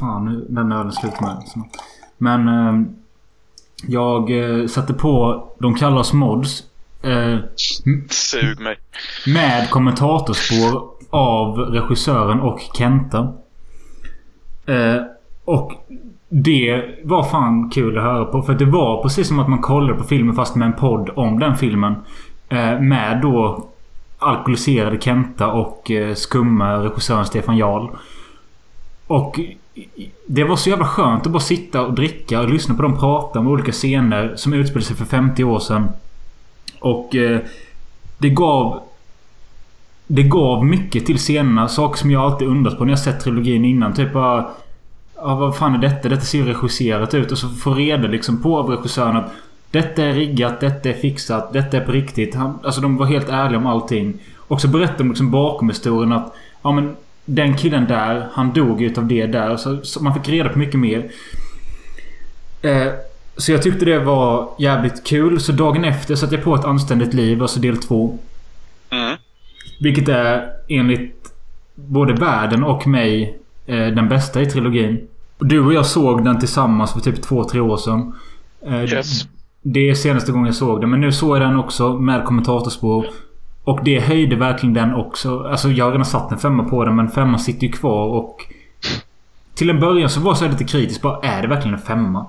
[0.00, 1.42] Fan, nu den ölen slut med.
[1.46, 1.68] Så.
[2.18, 2.48] Men...
[2.48, 2.88] ehm,
[3.88, 6.62] jag eh, satte på De oss mods.
[7.06, 7.38] Eh,
[8.08, 8.76] Sug mig.
[9.26, 13.32] med kommentatorspår av regissören och Kenta.
[14.66, 15.02] Eh,
[15.44, 15.72] och
[16.28, 18.42] det var fan kul att höra på.
[18.42, 21.38] För det var precis som att man kollade på filmen fast med en podd om
[21.38, 21.94] den filmen.
[22.48, 23.66] Eh, med då
[24.18, 27.88] alkoholiserade Kenta och eh, skumma regissören Stefan Jarl.
[29.06, 29.40] Och
[30.26, 33.38] det var så jävla skönt att bara sitta och dricka och lyssna på dem prata
[33.38, 35.88] om olika scener som utspelade sig för 50 år sedan.
[36.78, 37.40] Och eh,
[38.18, 38.80] det gav...
[40.08, 41.68] Det gav mycket till scenerna.
[41.68, 43.94] Saker som jag alltid undrat på när jag sett trilogin innan.
[43.94, 44.50] Typ bara...
[45.16, 46.08] Ja, vad fan är detta?
[46.08, 47.32] Detta ser ju regisserat ut.
[47.32, 49.32] Och så få reda liksom på av regissören att
[49.70, 52.34] detta är riggat, detta är fixat, detta är på riktigt.
[52.34, 54.14] Han, alltså de var helt ärliga om allting.
[54.36, 58.82] Och så berättade de liksom bakom historien att ja men den killen där, han dog
[58.82, 59.56] utav det där.
[59.56, 61.10] Så, så man fick reda på mycket mer.
[62.62, 62.92] Eh,
[63.36, 65.40] så jag tyckte det var jävligt kul.
[65.40, 68.18] Så dagen efter satte jag på ett anständigt liv, alltså del två.
[68.90, 69.16] Mm.
[69.80, 71.32] Vilket är enligt
[71.74, 75.08] både världen och mig eh, den bästa i trilogin.
[75.38, 78.14] Du och jag såg den tillsammans för typ två, tre år sedan.
[78.66, 79.22] Eh, Yes.
[79.62, 80.90] Det är senaste gången jag såg den.
[80.90, 83.06] Men nu såg jag den också med kommentatorspår.
[83.64, 85.42] Och det höjde verkligen den också.
[85.42, 88.36] Alltså jag har redan satt en femma på den men femman sitter ju kvar och...
[89.54, 91.02] Till en början så var jag lite kritisk.
[91.02, 92.26] Bara, är det verkligen en femma?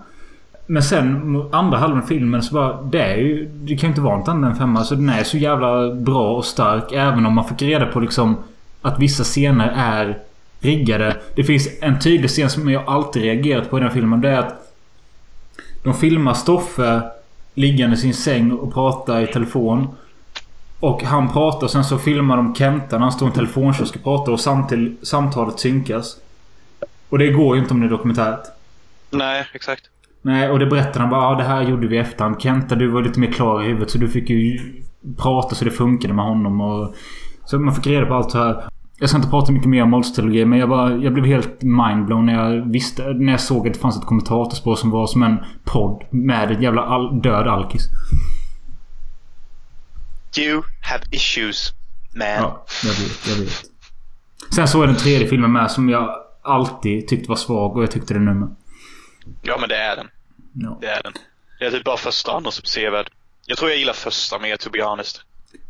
[0.68, 2.82] Men sen andra halvan av filmen så bara...
[2.82, 3.46] Det är ju...
[3.46, 4.84] Det kan ju inte vara något annat än en femma.
[4.84, 6.92] Så den är så jävla bra och stark.
[6.92, 8.38] Även om man fick reda på liksom...
[8.82, 10.20] Att vissa scener är
[10.60, 11.18] riggade.
[11.36, 14.22] Det finns en tydlig scen som jag alltid reagerat på i den filmen.
[14.22, 14.74] Det är att...
[15.84, 17.02] De filmar Stoffe
[17.54, 19.88] liggande i sin säng och pratar i telefon.
[20.80, 23.96] Och han pratar och sen så filmar de Kenta när han står i en telefonkiosk
[23.96, 26.18] och pratar och samtidigt, samtalet synkas.
[27.10, 28.40] Och det går ju inte om det är dokumentärt.
[29.10, 29.84] Nej, exakt.
[30.22, 31.24] Nej, och det berättar han bara.
[31.24, 32.42] Ja, det här gjorde vi i efterhand.
[32.42, 34.60] Kenta, du var lite mer klar i huvudet så du fick ju
[35.18, 36.96] prata så det funkade med honom och...
[37.46, 38.70] Så man fick reda på allt så här.
[39.00, 42.26] Jag ska inte prata mycket mer om Molds-trilogi men jag, bara, jag blev helt mindblown
[42.26, 43.14] när jag visste...
[43.14, 46.62] När jag såg att det fanns ett kommentatorspår som var som en podd med ett
[46.62, 47.90] jävla all, död alkis.
[50.40, 51.74] You have issues,
[52.16, 52.28] man.
[52.28, 53.28] Ja, jag vet.
[53.28, 53.64] Jag vet.
[54.56, 56.10] Sen såg jag den tredje filmen med som jag
[56.44, 58.56] alltid tyckte var svag och jag tyckte det nu med.
[59.42, 60.10] Ja, men det är den.
[60.54, 60.78] Ja.
[60.82, 61.14] Det är den.
[61.60, 63.10] Det är typ bara första annars sevärd.
[63.46, 65.22] Jag tror jag gillar första mer, to be honest.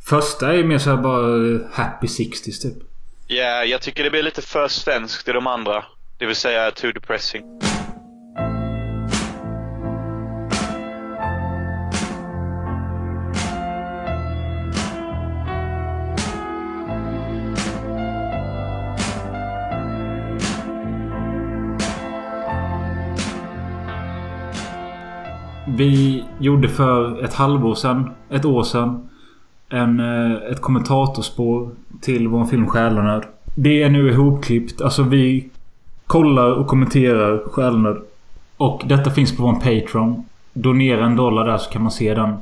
[0.09, 2.73] Första är mer såhär bara eh, happy 60s typ.
[3.27, 5.85] Ja, jag tycker det blir lite för svenskt i de andra.
[6.17, 7.43] Det vill säga too depressing.
[25.77, 29.09] Vi gjorde för ett halvår sedan, ett år sedan,
[29.69, 31.69] en, eh, ett kommentatorspår
[32.01, 33.23] till vår film Själanöd.
[33.55, 34.81] Det är nu ihopklippt.
[34.81, 35.49] Alltså vi
[36.07, 37.97] kollar och kommenterar Själanöd.
[38.57, 40.25] Och detta finns på vår Patreon.
[40.53, 42.35] Donera en dollar där så kan man se den.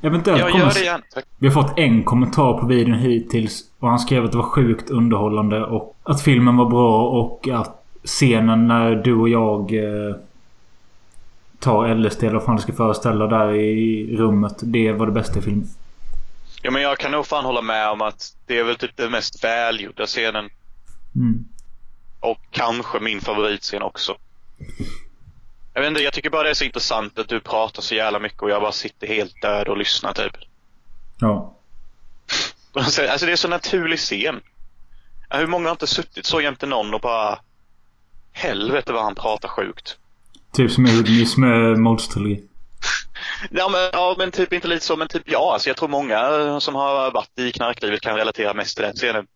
[0.00, 1.00] Eventuellt Jag gör det igen.
[1.14, 1.24] Tack.
[1.38, 3.64] Vi har fått en kommentar på videon hittills.
[3.78, 7.84] Och han skrev att det var sjukt underhållande och att filmen var bra och att
[8.04, 10.14] scenen när du och jag eh,
[11.60, 14.54] tar LSD eller vad fan det ska föreställa där i rummet.
[14.60, 15.68] Det var det bästa i filmen.
[16.62, 19.10] Ja, men jag kan nog fan hålla med om att det är väl typ den
[19.10, 20.50] mest välgjorda scenen.
[21.14, 21.44] Mm.
[22.20, 24.16] Och kanske min favoritscen också.
[25.74, 28.18] Jag vet inte, jag tycker bara det är så intressant att du pratar så jävla
[28.18, 30.36] mycket och jag bara sitter helt död och lyssnar typ.
[31.20, 31.56] Ja.
[32.72, 34.40] Alltså det är så naturlig scen.
[35.30, 37.38] Hur många har inte suttit så jämte någon och bara
[38.32, 39.98] Helvete vad han pratar sjukt.
[40.52, 40.84] Typ som
[41.36, 42.40] med Molds-trilogi.
[43.50, 46.20] Ja men, ja men typ inte lite så men typ ja, alltså jag tror många
[46.60, 49.26] som har varit i knarklivet kan relatera mest till den scenen.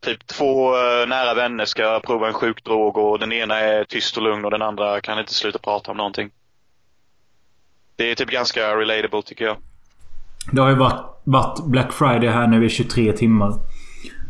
[0.00, 4.16] Typ två eh, nära vänner ska prova en sjuk drog och den ena är tyst
[4.16, 6.30] och lugn och den andra kan inte sluta prata om någonting.
[7.96, 9.56] Det är typ ganska relatable tycker jag.
[10.52, 13.54] Det har ju varit, varit Black Friday här nu i 23 timmar.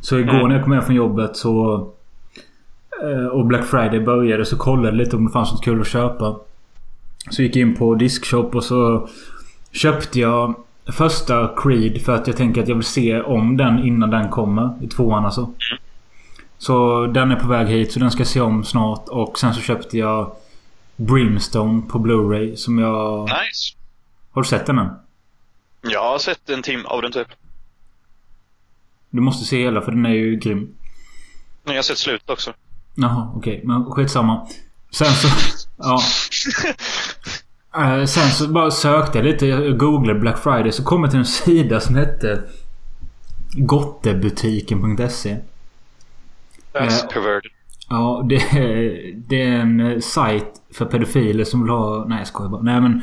[0.03, 0.49] Så igår Mm.
[0.49, 1.95] när jag kom hem från jobbet så...
[3.03, 5.87] eh, Och Black Friday började så kollade jag lite om det fanns något kul att
[5.89, 6.37] köpa.
[7.31, 9.09] Så gick jag in på Diskshop och så...
[9.73, 10.55] köpte jag
[10.93, 14.79] första Creed för att jag tänker att jag vill se om den innan den kommer.
[14.83, 15.53] I tvåan alltså.
[16.59, 19.09] Så den är på väg hit så den ska jag se om snart.
[19.09, 20.33] Och sen så köpte jag
[20.97, 23.23] Brimstone på Blu-ray som jag...
[23.23, 23.75] Nice.
[24.31, 24.89] Har du sett den än?
[25.83, 27.29] Jag har sett en timme av den typ.
[29.11, 30.75] Du måste se hela för den är ju grym.
[31.65, 32.53] Jag har sett slutet också.
[33.01, 33.61] Jaha, okej.
[33.65, 34.47] Men skitsamma.
[34.91, 35.29] Sen så...
[35.77, 36.01] Ja.
[37.77, 39.47] Eh, sen så bara sökte jag lite.
[39.47, 40.73] Jag googlade Black Friday.
[40.73, 42.43] Så kom jag till en sida som hette
[43.53, 45.37] Gottebutiken.se.
[46.73, 47.51] That's Eh, perverted.
[47.89, 52.05] Ja, det är, det är en eh, sajt för pedofiler som vill ha...
[52.09, 52.63] Nej, jag skojar bara.
[52.63, 53.03] Nej, men...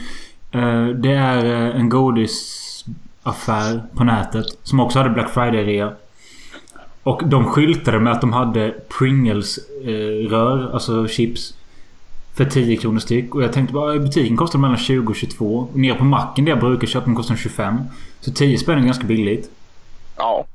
[0.52, 4.46] eh, det är en godisaffär på nätet.
[4.64, 5.94] Som också hade Black Friday-rea.
[7.06, 11.54] Och de skyltade med att de hade Pringles-rör, alltså chips.
[12.34, 13.36] För 10 kronor styck.
[13.36, 15.58] Och jag tänkte bara i butiken kostar de mellan 20 och 22.
[15.58, 17.78] Och nere på macken där jag brukar köpa dem kostar de 25.
[18.20, 19.50] Så 10 spänn är ganska billigt.
[20.18, 20.46] Ja.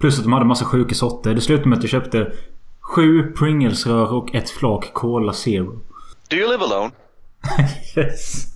[0.00, 1.34] Plus att de hade massa sjuka sorter.
[1.34, 2.32] Det slutade med att jag köpte
[2.80, 5.78] sju Pringles-rör och ett flak Cola Zero.
[6.28, 6.90] Do you live alone?
[7.96, 8.46] yes.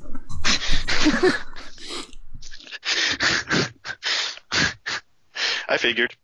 [5.74, 6.21] I figured.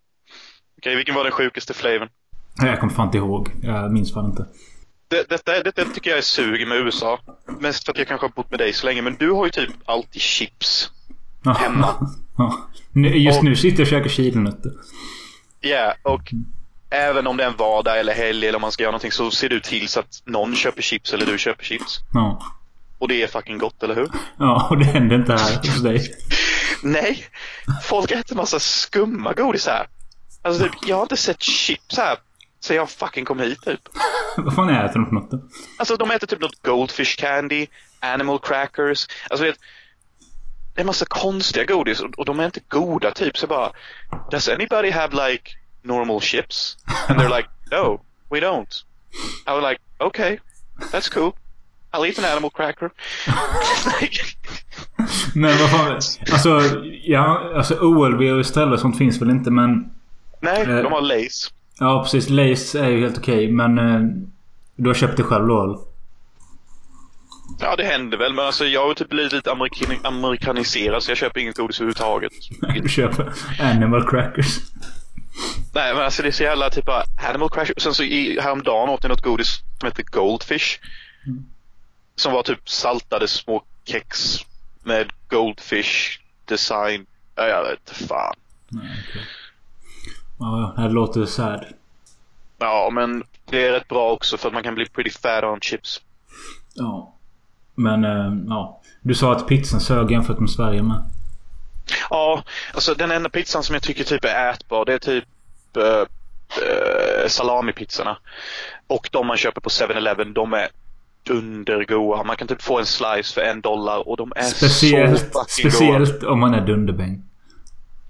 [0.89, 2.09] Okej, vilken var den sjukaste flavorn?
[2.57, 3.51] Jag kommer fan inte ihåg.
[3.63, 4.47] Jag minns fan inte.
[5.09, 7.21] Det, detta, detta tycker jag är sug med USA.
[7.61, 9.03] Mest för att jag kanske har bott med dig så länge.
[9.03, 10.91] Men du har ju typ alltid chips.
[11.59, 12.11] Hemma.
[13.15, 14.73] Just nu sitter jag och käkar chilnötter.
[15.61, 16.33] Ja, och
[16.91, 19.31] även om det är en vardag eller helg eller om man ska göra någonting så
[19.31, 22.01] ser du till så att någon köper chips eller du köper chips.
[22.13, 22.43] Ja.
[22.99, 24.09] Och det är fucking gott, eller hur?
[24.39, 26.15] Ja, och det händer inte här hos dig.
[26.83, 27.25] Nej,
[27.83, 29.87] folk äter massa skumma godis här.
[30.49, 32.17] Alltså typ, jag har inte sett chips här
[32.61, 33.81] sen jag fucking kom hit typ.
[34.37, 35.41] Vad fan äter de för något då?
[35.79, 37.67] Alltså de äter typ något Goldfish candy,
[38.01, 39.07] animal crackers.
[39.31, 39.57] Alltså vet,
[40.75, 43.73] det är massa konstiga godis och, och de är inte goda typ så jag bara
[44.31, 45.51] Does anybody have like
[45.83, 46.77] normal chips?
[47.09, 48.85] And they're like No, we don't.
[49.47, 50.39] I was like okay,
[50.93, 51.33] that's cool.
[51.93, 52.91] I'll eat an animal cracker.
[55.35, 55.93] Men vad fan.
[56.33, 56.61] Alltså,
[57.03, 57.53] ja.
[57.55, 59.91] Alltså OLV och Estrella sånt finns väl inte men...
[60.41, 60.83] Nej, Eh.
[60.83, 61.53] de har Lays.
[61.79, 62.29] Ja precis.
[62.31, 63.79] Lays är ju helt okej men...
[63.79, 64.01] Eh,
[64.77, 65.79] du har köpt det själv då eller?
[67.61, 71.19] Ja, det händer väl, men alltså jag har typ blivit lite amerikan amerikaniserad så jag
[71.19, 72.33] köper inget godis överhuvudtaget.
[72.83, 74.59] Du köper Animal Crackers.
[75.75, 77.73] Nej, men alltså det är så jävla typ bara animal crash.
[77.77, 80.79] Sen så i, häromdagen åt jag något godis som heter Goldfish.
[82.17, 84.39] Som var typ saltade små kex
[84.83, 87.07] med Goldfish design.
[87.35, 88.35] Ja, jag vet fan.
[88.69, 89.23] Nej, okej.
[90.39, 91.65] Ja, det låter sad.
[92.59, 95.61] Ja, men det är rätt bra också för att man kan bli pretty fat on
[95.61, 96.01] chips.
[96.75, 97.15] Ja.
[97.75, 98.81] Men eh, ja.
[99.03, 101.03] Du sa att pizzan sög jämfört med Sverige med.
[102.11, 102.43] Ja,
[102.75, 105.25] alltså den enda pizzan som jag tycker typ är ätbar det är typ
[105.77, 108.19] uh, uh, salamipizzorna.
[108.87, 110.69] Och de man köper på 7-Eleven de är
[111.23, 112.23] dundergoda.
[112.25, 115.33] Man kan typ få en slice för en dollar och de är så Speciellt, fucking
[115.33, 115.71] goda.
[115.71, 117.23] speciellt om man är dunderbäng.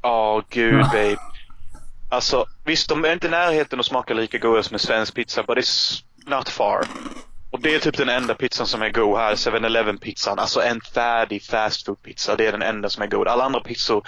[0.02, 0.90] Ja, gud Ja.
[0.92, 1.16] babe.
[2.08, 5.42] Alltså visst, de är inte i närheten att smaka lika goda som en svensk pizza,
[5.42, 6.84] but it's not far.
[7.50, 10.38] Och det är typ den enda pizzan som är god här, 7-Eleven pizzan.
[10.38, 12.36] Alltså en färdig fast food pizza.
[12.36, 13.28] Det är den enda som är god.
[13.28, 14.06] Alla andra pizzor,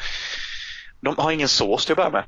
[1.00, 2.24] de har ingen sås till att börja med.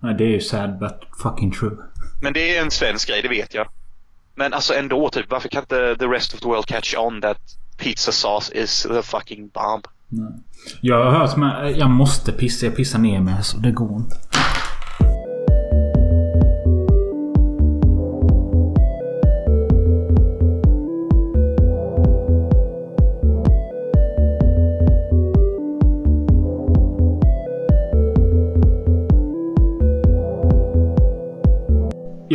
[0.00, 1.76] Nej, det är ju sad but fucking true.
[2.22, 3.68] Men det är en svensk grej, det vet jag.
[4.34, 7.38] Men alltså ändå, typ, varför kan inte the rest of the world catch on that
[7.76, 9.86] pizza sauce is the fucking bomb?
[10.08, 10.32] Nej.
[10.80, 11.76] Jag har hört med...
[11.76, 12.66] Jag måste pissa.
[12.66, 14.16] Jag pissar ner mig så det går inte.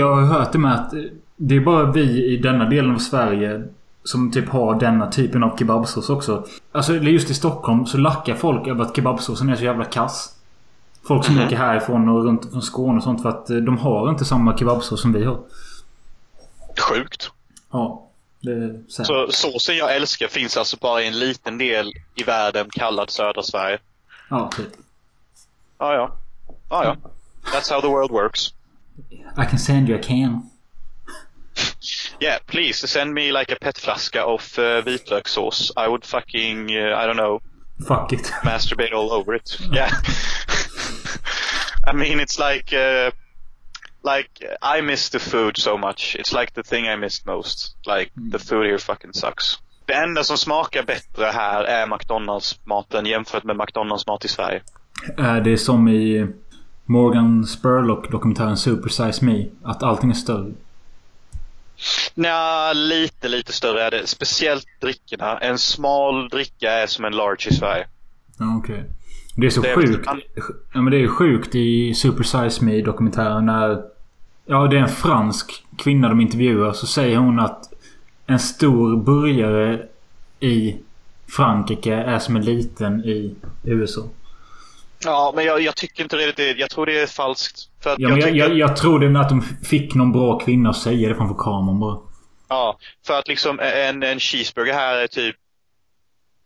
[0.04, 0.94] Jag har hört det med att
[1.38, 3.64] det är bara vi i denna delen av Sverige
[4.04, 6.46] som typ har denna typen av kebabsås också.
[6.72, 10.36] Alltså just i Stockholm så lackar folk över att kebabsåsen är så jävla kass.
[11.08, 11.46] Folk som Mhm.
[11.46, 14.58] åker härifrån och runt från Skåne och sånt för att eh, de har inte samma
[14.58, 15.40] kebabsås som vi har.
[16.90, 17.32] Sjukt.
[17.72, 18.08] Ja.
[18.88, 19.04] Så.
[19.04, 23.44] Så såsen jag älskar finns alltså bara i en liten del i världen kallad södra
[23.44, 23.78] Sverige.
[24.30, 24.68] Ja, typ.
[25.80, 26.12] Ja, ja.
[26.70, 26.96] Ja, ja.
[27.54, 28.54] That's how the world works.
[29.38, 30.50] I can send you a can.
[32.20, 35.72] Yeah, please send me like a petflaska of uh, vitlökssås.
[35.78, 37.42] I would fucking, uh, I don't know,
[37.88, 38.24] Fuck it.
[38.44, 39.58] masturbate all over it.
[39.72, 39.90] Yeah.
[41.86, 43.12] I mean, it's like, uh,
[44.04, 44.30] like
[44.62, 46.16] I miss the food so much.
[46.16, 47.76] It's like the thing I missed most.
[47.86, 49.60] Like the food here fucking sucks.
[49.86, 54.62] Det enda som smakar bättre här är McDonalds-maten jämfört med McDonalds-mat i Sverige.
[55.18, 56.28] Är det som i
[56.86, 59.46] Morgan Spurlock-dokumentären Super Size Me?
[59.64, 60.52] Att allting är större?
[62.16, 64.08] Nja, lite, lite större är det.
[64.08, 65.38] Speciellt drickorna.
[65.38, 67.88] En smal dricka är som en large i Sverige.
[68.38, 68.84] Ja, okej.
[69.36, 70.08] Det är så Det är- sjukt.
[70.74, 73.84] Ja, men det är sjukt i Super Size Me dokumentären när...
[74.46, 76.74] Ja, det är en fransk kvinna de intervjuar.
[76.74, 77.74] Så säger hon att
[78.28, 79.86] en stor burgare
[80.40, 80.78] i
[81.28, 84.02] Frankrike är som en liten i USA.
[85.06, 86.32] Ja, men jag, jag tycker inte det.
[86.32, 87.60] det- Jag tror det är falskt.
[87.84, 90.70] För Ja, jag, tycker- jag, jag tror det med att de fick någon bra kvinna
[90.70, 92.00] att säga det framför kameran bara.
[92.48, 95.36] Ja, för att liksom en, en cheeseburger här är typ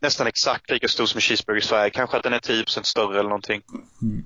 [0.00, 1.90] nästan exakt lika stor som en cheeseburger i Sverige.
[1.90, 3.62] Kanske att den är 10% större eller någonting.
[4.02, 4.24] Mm.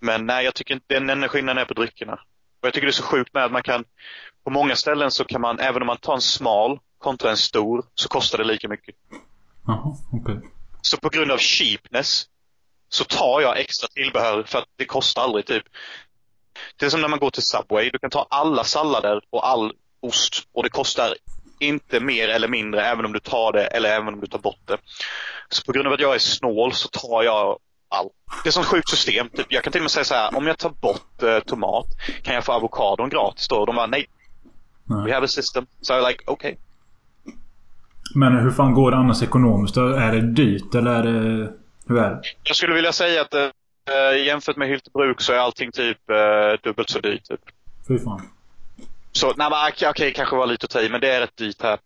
[0.00, 2.12] Men nej, jag tycker inte den enda skillnaden är på dryckerna.
[2.12, 3.84] Och jag tycker det är så sjukt med att man kan,
[4.44, 7.84] på många ställen så kan man, även om man tar en smal kontra en stor,
[7.94, 8.94] så kostar det lika mycket.
[9.66, 10.40] Jaha, okej.
[10.82, 12.24] Så på grund av cheapness
[12.88, 15.64] så tar jag extra tillbehör för att det kostar aldrig typ.
[16.76, 17.90] Det är som när man går till Subway.
[17.90, 21.14] Du kan ta alla sallader och all ost och det kostar
[21.60, 24.60] inte mer eller mindre även om du tar det eller även om du tar bort
[24.64, 24.78] det.
[25.48, 27.58] Så på grund av att jag är snål så tar jag
[27.88, 28.12] allt.
[28.44, 29.28] Det är sånt sjukt system.
[29.28, 31.86] Typ, jag kan till och med säga så här, om jag tar bort eh, tomat
[32.22, 33.56] kan jag få avokadon gratis då?
[33.56, 34.06] Och de bara nej.
[34.84, 35.04] Nej.
[35.04, 35.66] We have a system.
[35.80, 36.58] Så jag är like, okej.
[38.14, 39.76] Men hur fan går det annars ekonomiskt?
[39.76, 41.52] Är det dyrt eller är det...
[41.94, 42.20] Det?
[42.42, 46.90] Jag skulle vilja säga att eh, jämfört med Hyltebruk så är allting typ eh, dubbelt
[46.90, 47.24] så dyrt.
[47.24, 47.40] Typ.
[47.88, 48.28] Fy fan.
[49.12, 51.36] Så nej, men okej, okej, kanske var lite att ta i, men det är rätt
[51.36, 51.78] dyrt här.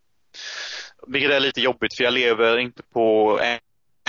[1.07, 3.59] Vilket är lite jobbigt för jag lever inte på en,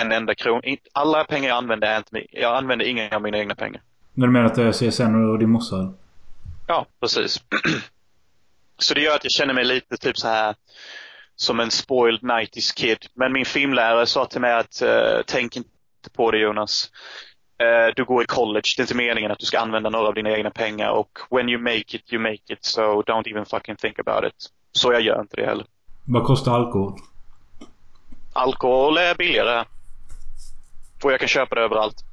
[0.02, 0.62] en enda krona.
[0.92, 3.82] Alla pengar jag använder är inte Jag använder inga av mina egna pengar.
[4.14, 5.94] När du menar att det är CSN och din morsa?
[6.66, 7.42] Ja, precis.
[8.78, 10.54] så det gör att jag känner mig lite typ så här
[11.36, 13.06] som en spoiled 90s kid.
[13.14, 15.70] Men min filmlärare sa till mig att eh, tänk inte
[16.08, 16.90] på det Jonas.
[17.58, 20.14] Eh, du går i college, det är inte meningen att du ska använda några av
[20.14, 22.64] dina egna pengar och when you make it, you make it.
[22.64, 24.50] So don't even fucking think about it.
[24.72, 25.66] Så jag gör inte det heller.
[26.04, 26.98] Vad kostar alkohol?
[28.32, 29.64] Alkohol är billigare.
[31.04, 32.04] Och jag kan köpa det överallt.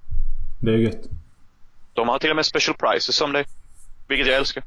[0.62, 1.04] Det är gött.
[1.94, 3.46] De har till och med special prices som det.
[4.08, 4.64] Vilket jag älskar.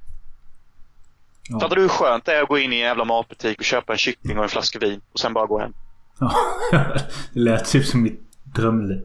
[1.48, 1.60] Ja.
[1.60, 3.92] Fattar du hur skönt det är att gå in i en jävla matbutik och köpa
[3.92, 5.72] en kyckling och en flaska vin och sen bara gå hem?
[6.20, 6.32] Ja.
[7.32, 8.20] det lät typ som mitt
[8.54, 9.02] drömliv.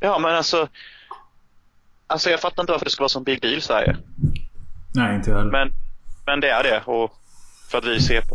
[0.00, 0.68] Ja, men alltså.
[2.06, 3.96] Alltså jag fattar inte varför det ska vara sån big deal Sverige.
[4.94, 5.50] Nej, inte jag heller.
[5.50, 5.72] Men,
[6.26, 6.82] men det är det.
[6.84, 7.18] Och
[7.70, 8.34] för att vi är CP.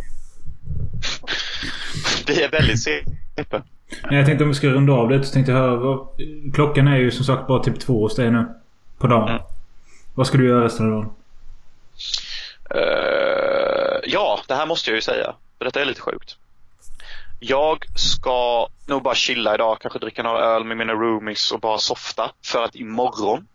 [2.28, 3.62] vi är väldigt CP.
[4.04, 6.08] Nej, jag tänkte om vi ska runda av det så tänkte jag höra.
[6.54, 8.46] Klockan är ju som sagt bara typ två hos dig nu.
[8.98, 9.30] På dagen.
[9.30, 9.42] Mm.
[10.16, 11.14] Vad ska du göra resten av dagen?
[12.70, 15.36] Eh, ja, det här måste jag ju säga.
[15.58, 16.38] För detta är lite sjukt.
[17.40, 21.78] Jag ska nog bara chilla idag, kanske dricka några öl med mina roomies och bara
[21.78, 22.32] softa.
[22.46, 23.48] För att imorgon,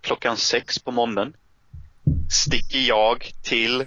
[0.00, 1.36] klockan sex på morgonen,
[2.30, 3.86] sticker jag till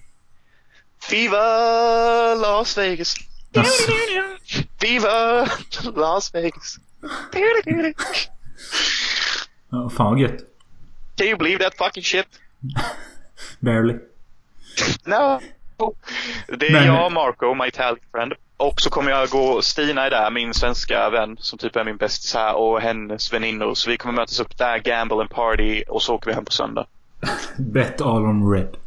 [1.12, 3.16] Viva Las Vegas.
[4.80, 5.48] Viva
[5.96, 6.78] Las Vegas.
[9.70, 10.40] Ja, fan vad gött.
[11.16, 12.28] Can you believe that fucking shit?
[13.60, 13.96] Barely.
[15.06, 15.40] No.
[16.48, 18.34] Det är Men- jag, Marco, my Italian friend.
[18.58, 21.98] Och så kommer jag gå, Stina är där, min svenska vän som typ är min
[21.98, 23.74] bästis här och hennes väninnor.
[23.74, 26.52] Så vi kommer mötas upp där, gamble and party och så åker vi hem på
[26.52, 26.86] söndag.
[27.58, 28.78] Bet all on red.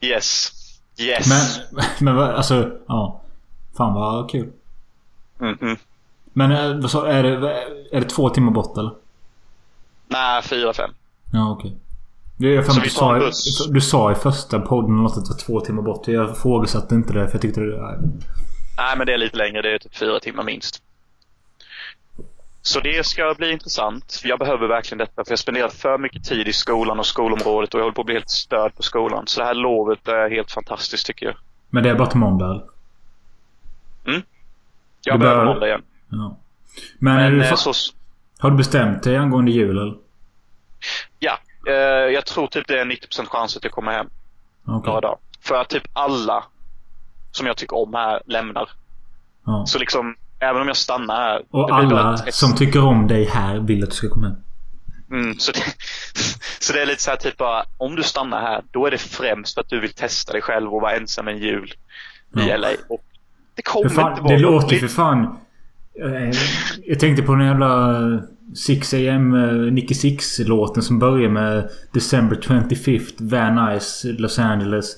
[0.00, 0.52] Yes.
[0.98, 1.28] Yes.
[1.72, 3.20] Men, men vad- alltså, ja.
[3.76, 4.52] Fan vad kul.
[5.38, 5.76] Mhm.
[6.32, 7.50] Men eh, vad sa- är det,
[7.92, 8.90] är det två timmar bort eller?
[10.08, 10.90] Nej, fyra, fem.
[11.32, 11.76] Ja, okej.
[12.36, 13.30] Det är för att du, sa, i-
[13.72, 16.08] du sa i första podden att det var två timmar bort.
[16.08, 17.80] Jag ifrågasatte inte det för jag tyckte det...
[17.82, 17.98] nej.
[18.76, 19.62] Nej, men det är lite längre.
[19.62, 20.82] Det är typ fyra timmar minst.
[22.62, 24.20] Så det ska bli intressant.
[24.24, 27.74] Jag behöver verkligen detta för jag har spenderat för mycket tid i skolan och skolområdet
[27.74, 29.26] och jag håller på att bli helt störd på skolan.
[29.26, 31.34] Så det här lovet är helt fantastiskt tycker jag.
[31.70, 32.64] Men det är bara till måndag eller?
[35.04, 35.82] Jag Du behöver bör- måndag igen.
[36.08, 36.38] Ja.
[36.98, 37.72] Men, Men du, eh, fa- så,
[38.38, 39.94] har du bestämt dig angående jul eller?
[41.18, 41.38] ja, eh,
[42.12, 44.06] jag tror typ det är 90% chans att jag kommer hem
[44.66, 44.86] Okej.
[44.88, 45.18] några dagar.
[45.40, 46.44] För att typ alla
[47.30, 48.70] som jag tycker om här lämnar.
[49.46, 49.64] Ja.
[49.66, 51.42] Så liksom, även om jag stannar här.
[51.50, 54.36] Och alla som tycker om dig här vill att du ska komma hem.
[55.10, 55.58] Mm, så, det,
[56.60, 58.98] så det är lite så här typ bara, om du stannar här, då är det
[58.98, 61.72] främst för att du vill testa dig själv och vara ensam en jul
[62.36, 62.56] i Ja.
[62.56, 62.68] LA.
[62.88, 63.04] Och
[63.54, 65.38] det kommer fan, inte vara det låter för fan...
[66.04, 66.38] eh,
[66.84, 68.00] Jag tänkte på den jävla
[68.54, 69.34] 6am
[69.66, 74.96] eh, Nicky Six-låten som börjar med December 25th, Van Nuys, Los Angeles.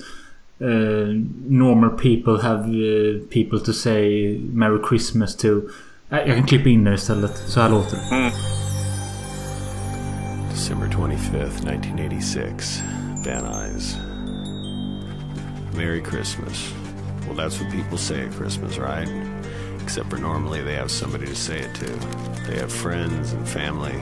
[0.60, 1.08] eh,
[1.48, 5.48] normal people have eh, people to say Merry Christmas to.
[6.10, 7.36] Eh, jag kan klippa in det istället.
[7.36, 8.16] Så här låter det.
[8.16, 8.30] Mm.
[10.50, 12.82] December 25th, 1986.
[13.24, 13.96] Van Nuys.
[15.76, 16.72] Merry Christmas.
[17.28, 19.08] Well, that's what people say at Christmas, right?
[19.86, 21.86] Except for normally they have somebody to say it to.
[22.48, 23.94] They have friends and family.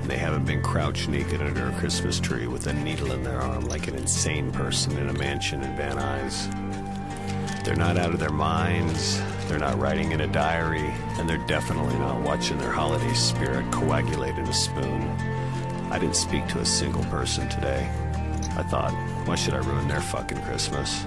[0.00, 3.40] And they haven't been crouched naked under a Christmas tree with a needle in their
[3.40, 7.64] arm like an insane person in a mansion in Van Nuys.
[7.64, 10.88] They're not out of their minds, they're not writing in a diary,
[11.18, 15.02] and they're definitely not watching their holiday spirit coagulate in a spoon.
[15.90, 17.90] I didn't speak to a single person today.
[18.56, 18.92] I thought,
[19.26, 21.04] why should I ruin their fucking Christmas?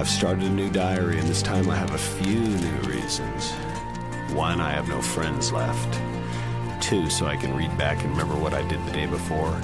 [0.00, 3.50] I've started a new diary, and this time I have a few new reasons.
[4.32, 6.00] One, I have no friends left.
[6.80, 9.54] Two, so I can read back and remember what I did the day before.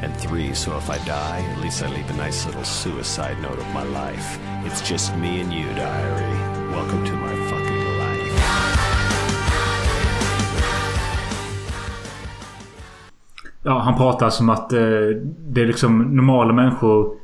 [0.00, 3.58] And three, so if I die, at least I leave a nice little suicide note
[3.58, 4.38] of my life.
[4.64, 6.38] It's just me and you, diary.
[6.70, 8.42] Welcome to my fucking life.
[13.62, 14.80] Ja, han pratar som att eh,
[15.48, 17.20] det är liksom normala människor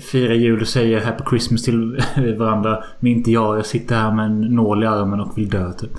[0.00, 2.04] firar jul och säger Happy Christmas till
[2.38, 2.84] varandra.
[3.00, 3.58] Men inte jag.
[3.58, 5.90] Jag sitter här med en nål i armen och vill dö typ.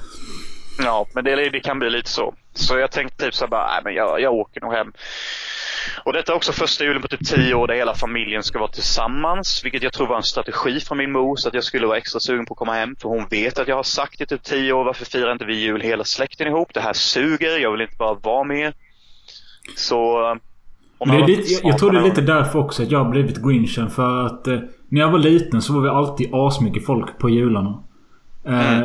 [0.80, 2.34] Ja, men det, det kan bli lite så.
[2.54, 4.94] Så jag tänkte typ så här bara, nej men jag, jag åker nog hem.
[6.04, 8.72] Och detta är också första julen på typ tio år där hela familjen ska vara
[8.72, 9.62] tillsammans.
[9.64, 12.20] Vilket jag tror var en strategi från min mor så att jag skulle vara extra
[12.20, 12.96] sugen på att komma hem.
[13.02, 15.56] För hon vet att jag har sagt i typ tio år, varför firar inte vi
[15.56, 16.74] jul hela släkten ihop?
[16.74, 18.74] Det här suger, jag vill inte bara vara med.
[19.76, 20.38] Så
[21.06, 23.44] det är lite, jag, jag tror det är lite därför också att jag har blivit
[23.44, 23.90] grinchen.
[23.90, 27.80] För att eh, när jag var liten så var vi alltid asmycket folk på jularna.
[28.46, 28.82] Eh,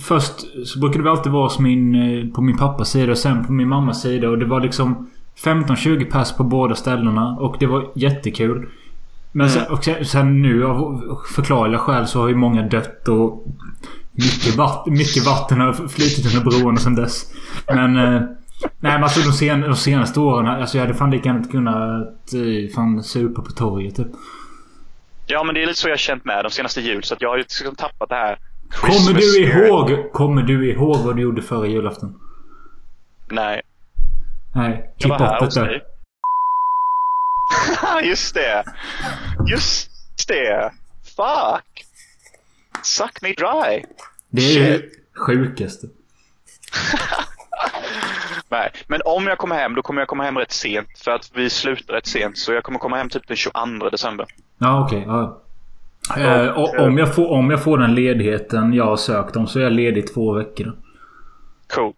[0.00, 0.32] Först
[0.64, 3.68] så brukade vi alltid vara min, eh, på min pappas sida och sen på min
[3.68, 4.28] mammas sida.
[4.28, 5.10] Och det var liksom
[5.44, 7.36] 15-20 pers på båda ställena.
[7.38, 8.68] Och det var jättekul.
[9.32, 11.02] Men sen, och sen, sen nu av
[11.34, 13.46] förklarliga skäl så har ju många dött och
[14.12, 17.32] mycket, vatt, mycket vatten har flutit under broarna sen dess.
[17.66, 17.96] Men...
[17.96, 18.22] Eh,
[18.62, 20.46] nej men alltså de, sen, de senaste åren.
[20.46, 24.06] Alltså jag hade fan lika gärna kunnat eh, fan supa på torget typ.
[25.26, 27.02] Ja, men det är lite så jag känt med de senaste jul.
[27.04, 28.38] Så jag har ju liksom tappat det här
[28.70, 29.54] Kommer Christmas du spirit.
[29.68, 30.12] ihåg?
[30.12, 32.20] Kommer du ihåg vad du gjorde förra julafton?
[33.30, 33.62] Nej.
[34.54, 35.82] Nej, klipp bort det dig.
[38.08, 38.64] Just det.
[39.50, 39.90] Just
[40.28, 40.72] det.
[41.16, 41.86] Fuck.
[42.82, 43.84] Suck me dry.
[44.30, 44.90] Det är ju
[45.26, 45.86] sjukaste.
[48.48, 50.88] Nej, men om jag kommer hem, då kommer jag komma hem rätt sent.
[51.04, 52.38] För att vi slutar rätt sent.
[52.38, 54.26] Så jag kommer komma hem typ den 22 december.
[54.58, 55.04] Ja, okej.
[55.06, 55.42] ja.
[56.16, 59.58] Eh, och om, jag får, om jag får den ledigheten jag har sökt om så
[59.58, 60.72] är jag ledig två veckor.
[61.66, 61.96] Coolt.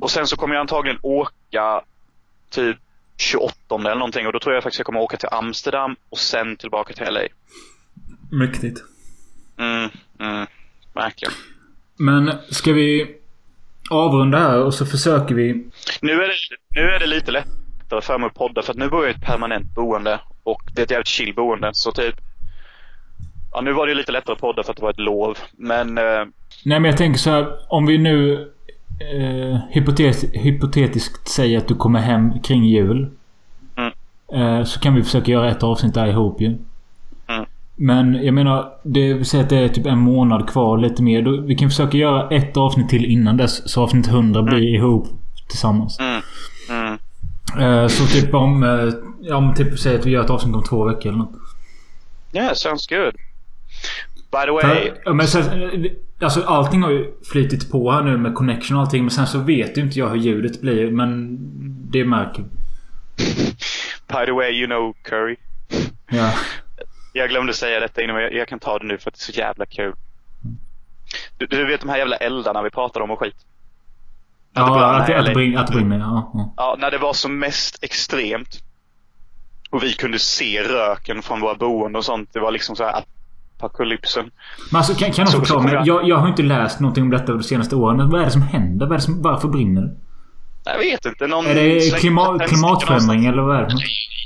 [0.00, 1.82] Och sen så kommer jag antagligen åka
[2.50, 2.76] typ
[3.16, 4.26] 28 eller någonting.
[4.26, 7.20] Och då tror jag faktiskt jag kommer åka till Amsterdam och sen tillbaka till LA.
[8.30, 8.80] Mäktigt.
[9.58, 10.46] Mm, mm,
[10.92, 11.34] verkligen.
[11.96, 13.16] Men ska vi
[13.90, 15.64] avrunda här och så försöker vi...
[16.02, 16.34] Nu är, det,
[16.80, 19.14] nu är det lite lättare för mig att podda för att nu bor jag i
[19.14, 21.70] ett permanent boende och det är ett jävligt chill boende.
[21.72, 22.14] Så typ...
[23.52, 25.38] Ja, nu var det lite lättare att podda för att det var ett lov.
[25.52, 25.98] Men...
[25.98, 26.24] Eh,
[26.64, 27.46] Nej men jag tänker så här.
[27.68, 28.32] Om vi nu
[29.00, 33.10] eh, hypotet, hypotetiskt säger att du kommer hem kring jul.
[33.76, 33.92] Mm.
[34.32, 36.56] Eh, så kan vi försöka göra ett avsnitt där ihop ju.
[37.78, 38.10] Mm.
[38.10, 41.22] Men jag menar, det säga att det är typ en månad kvar lite mer.
[41.22, 43.70] Då, vi kan försöka göra ett avsnitt till innan dess.
[43.70, 45.08] Så avsnitt 100 blir ihop
[45.48, 45.98] tillsammans.
[46.00, 46.22] mm,
[46.70, 46.98] mm.
[47.60, 48.62] Eh, så typ om...
[48.62, 51.34] Eh, ja men typ säg att vi gör ett avsnitt om två veckor eller något.
[52.32, 53.14] Yeah, sounds good.
[54.32, 54.90] By the way.
[55.04, 55.86] För, men sen,
[56.20, 59.02] alltså allting har ju flytit på här nu med connection och allting.
[59.02, 60.90] Men sen så vet ju inte jag hur ljudet blir.
[60.90, 61.38] Men
[61.90, 62.48] det märker vi.
[64.08, 65.36] By the way, you know Curry.
[66.10, 66.32] Ja.
[67.16, 69.32] Jag glömde säga detta innan, jag, jag kan ta det nu för att det är
[69.32, 69.94] så jävla kul.
[71.38, 73.34] Du, du vet de här jävla eldarna vi pratade om och skit?
[74.54, 75.60] Ja, att, det brinner.
[75.60, 76.30] Att ja.
[76.34, 76.54] ja.
[76.56, 78.62] Ja, när det var som mest extremt.
[79.70, 82.30] Och vi kunde se röken från våra boenden och sånt.
[82.32, 83.04] Det var liksom så här
[83.58, 84.30] apokalypsen.
[84.70, 87.42] Men alltså kan, kan Så- förklara Jag, jag har inte läst någonting om detta de
[87.42, 88.10] senaste åren.
[88.10, 88.94] Vad är det som händer?
[88.94, 89.96] Är som, varför brinner det?
[90.64, 91.26] Jag vet inte.
[91.26, 93.68] Någon Är det slängde klima, en klimatförändring eller vad är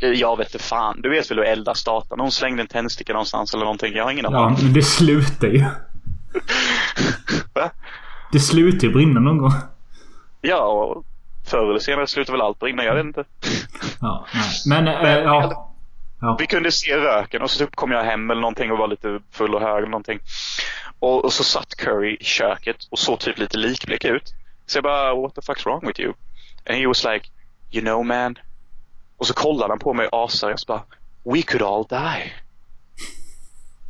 [0.00, 0.14] det?
[0.14, 1.00] Jag vet inte fan.
[1.02, 2.16] Du vet väl hur eldar startar?
[2.16, 3.92] Någon slängde en tändsticka någonstans eller någonting.
[3.96, 4.58] Jag har ingen Ja, aning.
[4.62, 5.58] men det slutar ju.
[7.54, 7.70] Va?
[8.32, 9.52] Det slutar ju brinna någon gång.
[10.40, 11.04] Ja, och
[11.50, 12.84] förr eller senare slutar väl allt brinna.
[12.84, 13.24] Jag vet inte.
[14.00, 14.42] Ja, nej.
[14.66, 15.64] Men, eh, Men- ja.
[16.20, 16.36] Ja.
[16.40, 19.20] Vi kunde se röken och så typ kom jag hem eller någonting och var lite
[19.32, 20.18] full och hög eller någonting.
[20.98, 24.22] Och, och så satt Curry i köket och såg typ lite likblek ut.
[24.66, 26.12] Så jag bara, what the fuck's wrong with you?
[26.68, 27.30] And he was like,
[27.70, 28.38] you know man.
[29.16, 30.30] Och så kollade han på mig och
[30.66, 30.82] bara,
[31.24, 32.32] we could all die.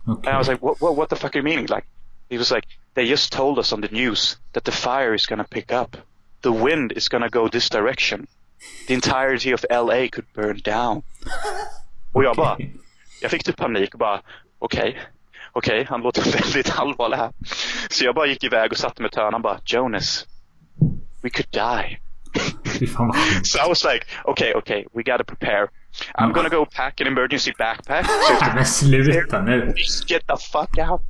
[0.07, 1.67] And I was like, what, what, what the fuck are you meaning?
[1.67, 1.87] Like,
[2.31, 5.45] he was like, they just told us on the news that the fire is gonna
[5.45, 5.97] pick up.
[6.43, 8.27] The wind is gonna go this direction.
[8.87, 11.03] The entirety of LA could burn down.
[12.13, 12.57] Och jag bara,
[13.21, 14.21] jag fick typ panik och bara,
[14.59, 14.99] okej,
[15.53, 17.33] okej, han låter väldigt allvarlig här.
[17.91, 20.27] Så jag bara gick iväg och satte mig i och bara, Jonas,
[21.23, 22.01] we could die.
[23.43, 25.69] So I was like, okay, okay, we gotta prepare.
[26.15, 28.07] I'm gonna go pack an emergency backpack.
[28.41, 29.73] So men sluta nu.
[29.77, 31.01] Just get the fuck out.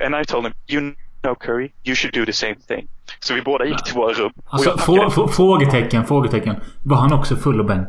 [0.00, 2.88] And I told him, you know Curry, you should do the same thing.
[3.20, 4.32] Så vi båda gick till våra rum.
[4.44, 6.56] Alltså, frå, frå, frågetecken, frågetecken.
[6.82, 7.86] Var han också full och Ben?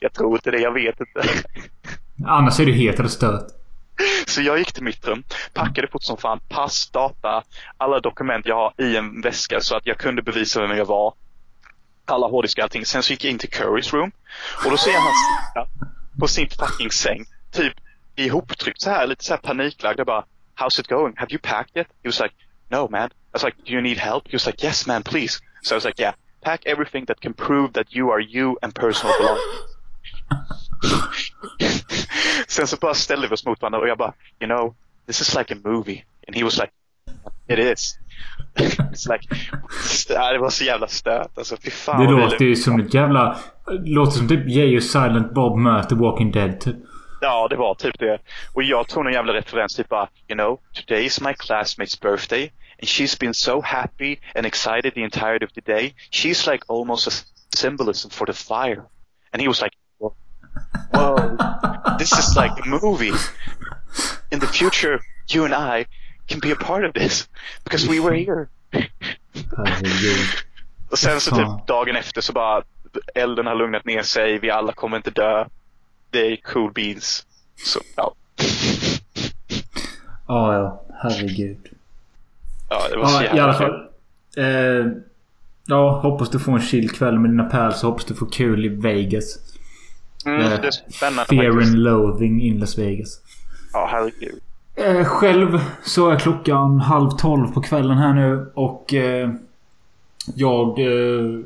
[0.00, 1.28] jag tror inte det, jag vet inte.
[2.26, 3.46] Annars är du het eller stört.
[4.26, 5.22] Så jag gick till mitt rum,
[5.52, 7.42] packade fort som fan, pass, data,
[7.76, 11.14] alla dokument jag har i en väska så att jag kunde bevisa vem jag var.
[12.04, 12.86] Alla hårddiskar och allting.
[12.86, 14.12] Sen så gick jag in till Currys room
[14.64, 15.88] och då ser jag han sitta
[16.20, 17.72] på sin fucking säng, typ
[18.16, 19.98] ihoptryckt så här, lite så här paniklagd.
[19.98, 20.24] Jag bara,
[20.56, 21.14] how's it going?
[21.16, 21.86] Have you packed it?
[22.02, 22.34] He was like,
[22.68, 23.10] no man.
[23.10, 24.26] I was like, do you need help?
[24.26, 25.40] He was like, yes man, please.
[25.62, 28.74] So I was like, yeah, pack everything that can prove that you are you and
[28.74, 29.74] personal belongings.
[32.48, 34.74] Sen så bara ställde vi oss mot varandra och jag bara, you know,
[35.06, 36.04] this is like a movie.
[36.26, 36.72] And he was like,
[37.48, 37.98] it is.
[40.08, 41.56] Ja, det var så jävla stört alltså.
[41.64, 43.38] Fy fan Det låter ju som ett jävla...
[43.84, 46.76] Låter som typ Jay och Silent Bob möter Walking Dead typ.
[47.20, 48.18] Ja, det var typ det.
[48.52, 52.50] Och jag tog någon jävla referens typ bara, you know, today is my classmate's birthday
[52.80, 55.94] and she's been so happy and excited the entirety of the day.
[56.10, 57.10] She's like almost a
[57.56, 58.84] symbolism for the fire.
[59.32, 61.36] And he was like, whoa,
[61.98, 63.12] this is like a movie.
[64.30, 65.86] In the future, you and I
[66.26, 67.28] can be a part of this
[67.64, 68.46] because we were here.
[69.56, 70.28] Herregud.
[70.90, 72.62] Och sen så typ dagen efter så bara
[73.14, 75.44] elden har lugnat ner sig, vi alla kommer inte dö.
[76.10, 77.26] Det är cool beans.
[77.64, 78.14] Så ja.
[80.28, 80.82] Ja, ja.
[81.02, 81.68] Herregud.
[82.68, 83.88] Ja, det var så Ja, jävla i alla fall.
[84.36, 84.86] Eh,
[85.66, 87.82] ja, hoppas du får en chill kväll med dina pals.
[87.82, 89.38] Hoppas du får kul i Vegas.
[90.26, 91.70] Mm, Eh, det är spännande Fear faktiskt.
[91.74, 93.20] and loathing in Las Vegas.
[93.72, 94.40] Ja, herregud.
[94.84, 99.30] Eh, själv så är klockan halv tolv på kvällen här nu och eh,
[100.34, 101.40] jag eh,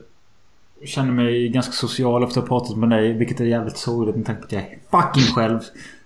[0.84, 3.12] känner mig ganska social efter att ha pratat med dig.
[3.12, 5.60] Vilket är jävligt sorgligt med tanke på att jag är fucking själv.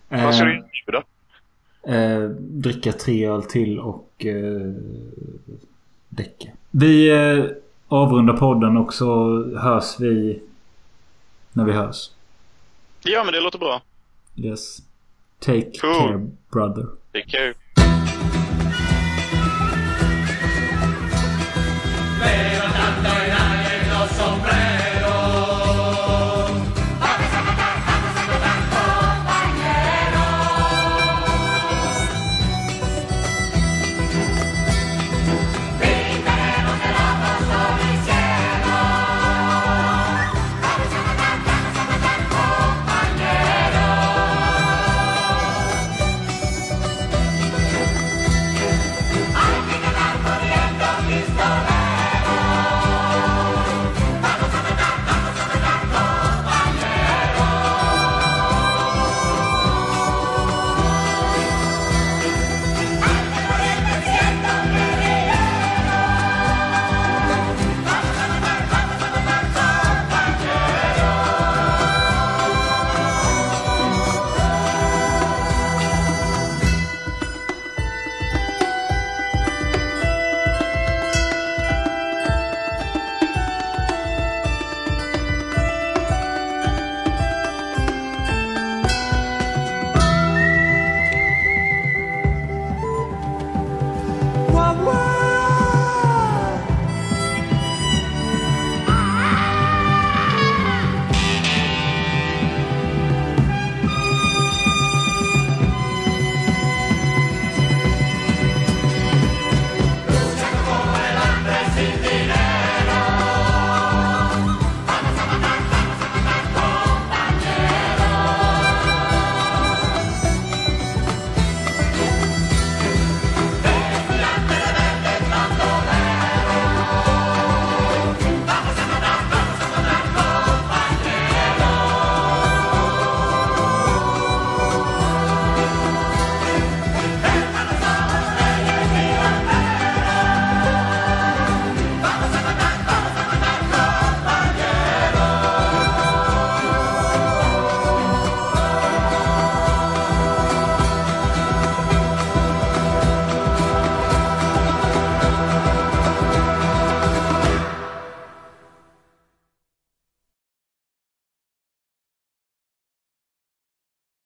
[0.08, 1.02] Eh, Vad ska du göra då?
[1.92, 4.72] Eh, dricka tre öl till och eh,
[6.08, 6.48] däcka.
[6.70, 7.44] Vi eh,
[7.88, 10.42] avrundar podden och så hörs vi
[11.52, 12.10] när vi hörs.
[13.04, 13.82] Ja, men det låter bra.
[14.36, 14.78] Yes.
[15.38, 15.94] Take Cool.
[15.98, 16.86] care brother.
[17.12, 17.54] Take care.
[22.16, 23.52] Pero tanto el aire.